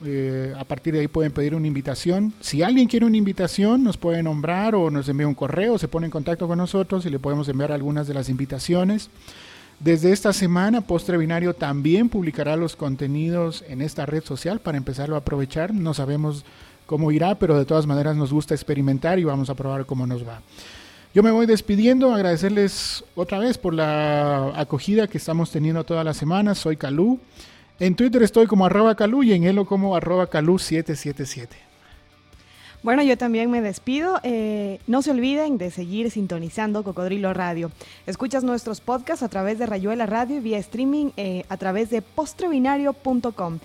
Eh, 0.04 0.54
a 0.58 0.66
partir 0.66 0.94
de 0.94 1.00
ahí 1.00 1.08
pueden 1.08 1.32
pedir 1.32 1.56
una 1.56 1.68
invitación. 1.68 2.34
Si 2.42 2.62
alguien 2.62 2.88
quiere 2.88 3.06
una 3.06 3.18
invitación, 3.18 3.84
nos 3.84 3.98
puede 3.98 4.22
nombrar 4.22 4.76
o 4.76 4.92
nos 4.92 5.08
envía 5.08 5.28
un 5.28 5.34
correo, 5.34 5.78
se 5.78 5.88
pone 5.88 6.06
en 6.06 6.12
contacto 6.12 6.48
con 6.48 6.58
nosotros 6.58 7.06
y 7.06 7.10
le 7.10 7.18
podemos 7.18 7.48
enviar 7.48 7.72
algunas 7.72 8.06
de 8.08 8.14
las 8.14 8.30
invitaciones. 8.30 9.10
Desde 9.80 10.12
esta 10.12 10.32
semana, 10.34 10.82
Postre 10.82 11.18
Binario 11.18 11.54
también 11.54 12.10
publicará 12.10 12.56
los 12.56 12.76
contenidos 12.76 13.64
en 13.68 13.82
esta 13.82 14.06
red 14.06 14.24
social 14.24 14.60
para 14.60 14.78
empezarlo 14.78 15.16
a 15.16 15.20
aprovechar. 15.20 15.74
No 15.74 15.94
sabemos 15.94 16.46
cómo 16.86 17.12
irá, 17.12 17.36
pero 17.36 17.58
de 17.58 17.66
todas 17.66 17.88
maneras 17.88 18.16
nos 18.16 18.32
gusta 18.32 18.54
experimentar 18.54 19.20
y 19.20 19.24
vamos 19.24 19.50
a 19.50 19.56
probar 19.56 19.86
cómo 19.86 20.08
nos 20.08 20.28
va. 20.28 20.42
Yo 21.16 21.24
me 21.24 21.32
voy 21.32 21.46
despidiendo, 21.46 22.14
agradecerles 22.14 23.06
otra 23.16 23.40
vez 23.40 23.58
por 23.58 23.74
la 23.74 24.52
acogida 24.60 25.08
que 25.08 25.18
estamos 25.18 25.50
teniendo 25.50 25.86
todas 25.86 26.04
las 26.04 26.18
semanas. 26.18 26.58
Soy 26.58 26.76
Calú. 26.76 27.22
En 27.80 27.96
Twitter 27.96 28.22
estoy 28.22 28.48
como 28.48 28.66
arroba 28.66 28.96
Calú 28.96 29.24
y 29.24 29.32
en 29.32 29.46
Elo 29.46 29.66
como 29.66 29.96
arroba 29.96 30.30
Calú777. 30.30 31.48
Bueno, 32.84 33.02
yo 33.02 33.18
también 33.18 33.50
me 33.50 33.62
despido. 33.62 34.20
Eh, 34.24 34.82
no 34.88 35.02
se 35.02 35.12
olviden 35.12 35.58
de 35.58 35.72
seguir 35.72 36.12
sintonizando 36.12 36.84
Cocodrilo 36.84 37.34
Radio. 37.34 37.72
Escuchas 38.08 38.44
nuestros 38.44 38.82
podcasts 38.82 39.24
a 39.24 39.30
través 39.30 39.58
de 39.58 39.68
Rayuela 39.68 40.06
Radio 40.06 40.36
y 40.36 40.42
vía 40.42 40.58
streaming 40.58 41.12
eh, 41.16 41.46
a 41.48 41.56
través 41.56 41.90
de 41.92 42.02
postrebinario.com. 42.02 43.60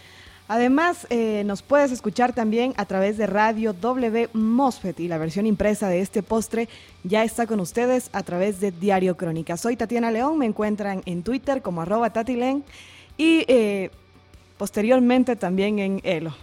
Además, 0.53 1.07
eh, 1.11 1.45
nos 1.47 1.63
puedes 1.63 1.93
escuchar 1.93 2.33
también 2.33 2.75
a 2.77 2.85
través 2.85 3.17
de 3.17 3.29
Radio 3.29 3.73
W 3.73 4.31
Mosfet 4.33 4.99
y 4.99 5.07
la 5.07 5.17
versión 5.17 5.47
impresa 5.47 5.89
de 5.89 6.01
este 6.01 6.25
postre 6.25 6.69
ya 7.05 7.23
está 7.23 7.47
con 7.47 7.61
ustedes 7.61 8.11
a 8.13 8.25
través 8.25 8.59
de 8.59 8.73
Diario 8.73 9.17
Crónica. 9.17 9.57
Soy 9.57 9.77
Tatiana 9.77 10.11
León, 10.11 10.39
me 10.39 10.47
encuentran 10.47 11.03
en 11.07 11.23
Twitter 11.23 11.63
como 11.63 11.83
arroba 11.83 12.13
tatilen 12.13 12.65
y 13.17 13.45
eh, 13.47 13.93
posteriormente 14.59 15.37
también 15.37 15.79
en 15.79 16.01
Elo. 16.03 16.35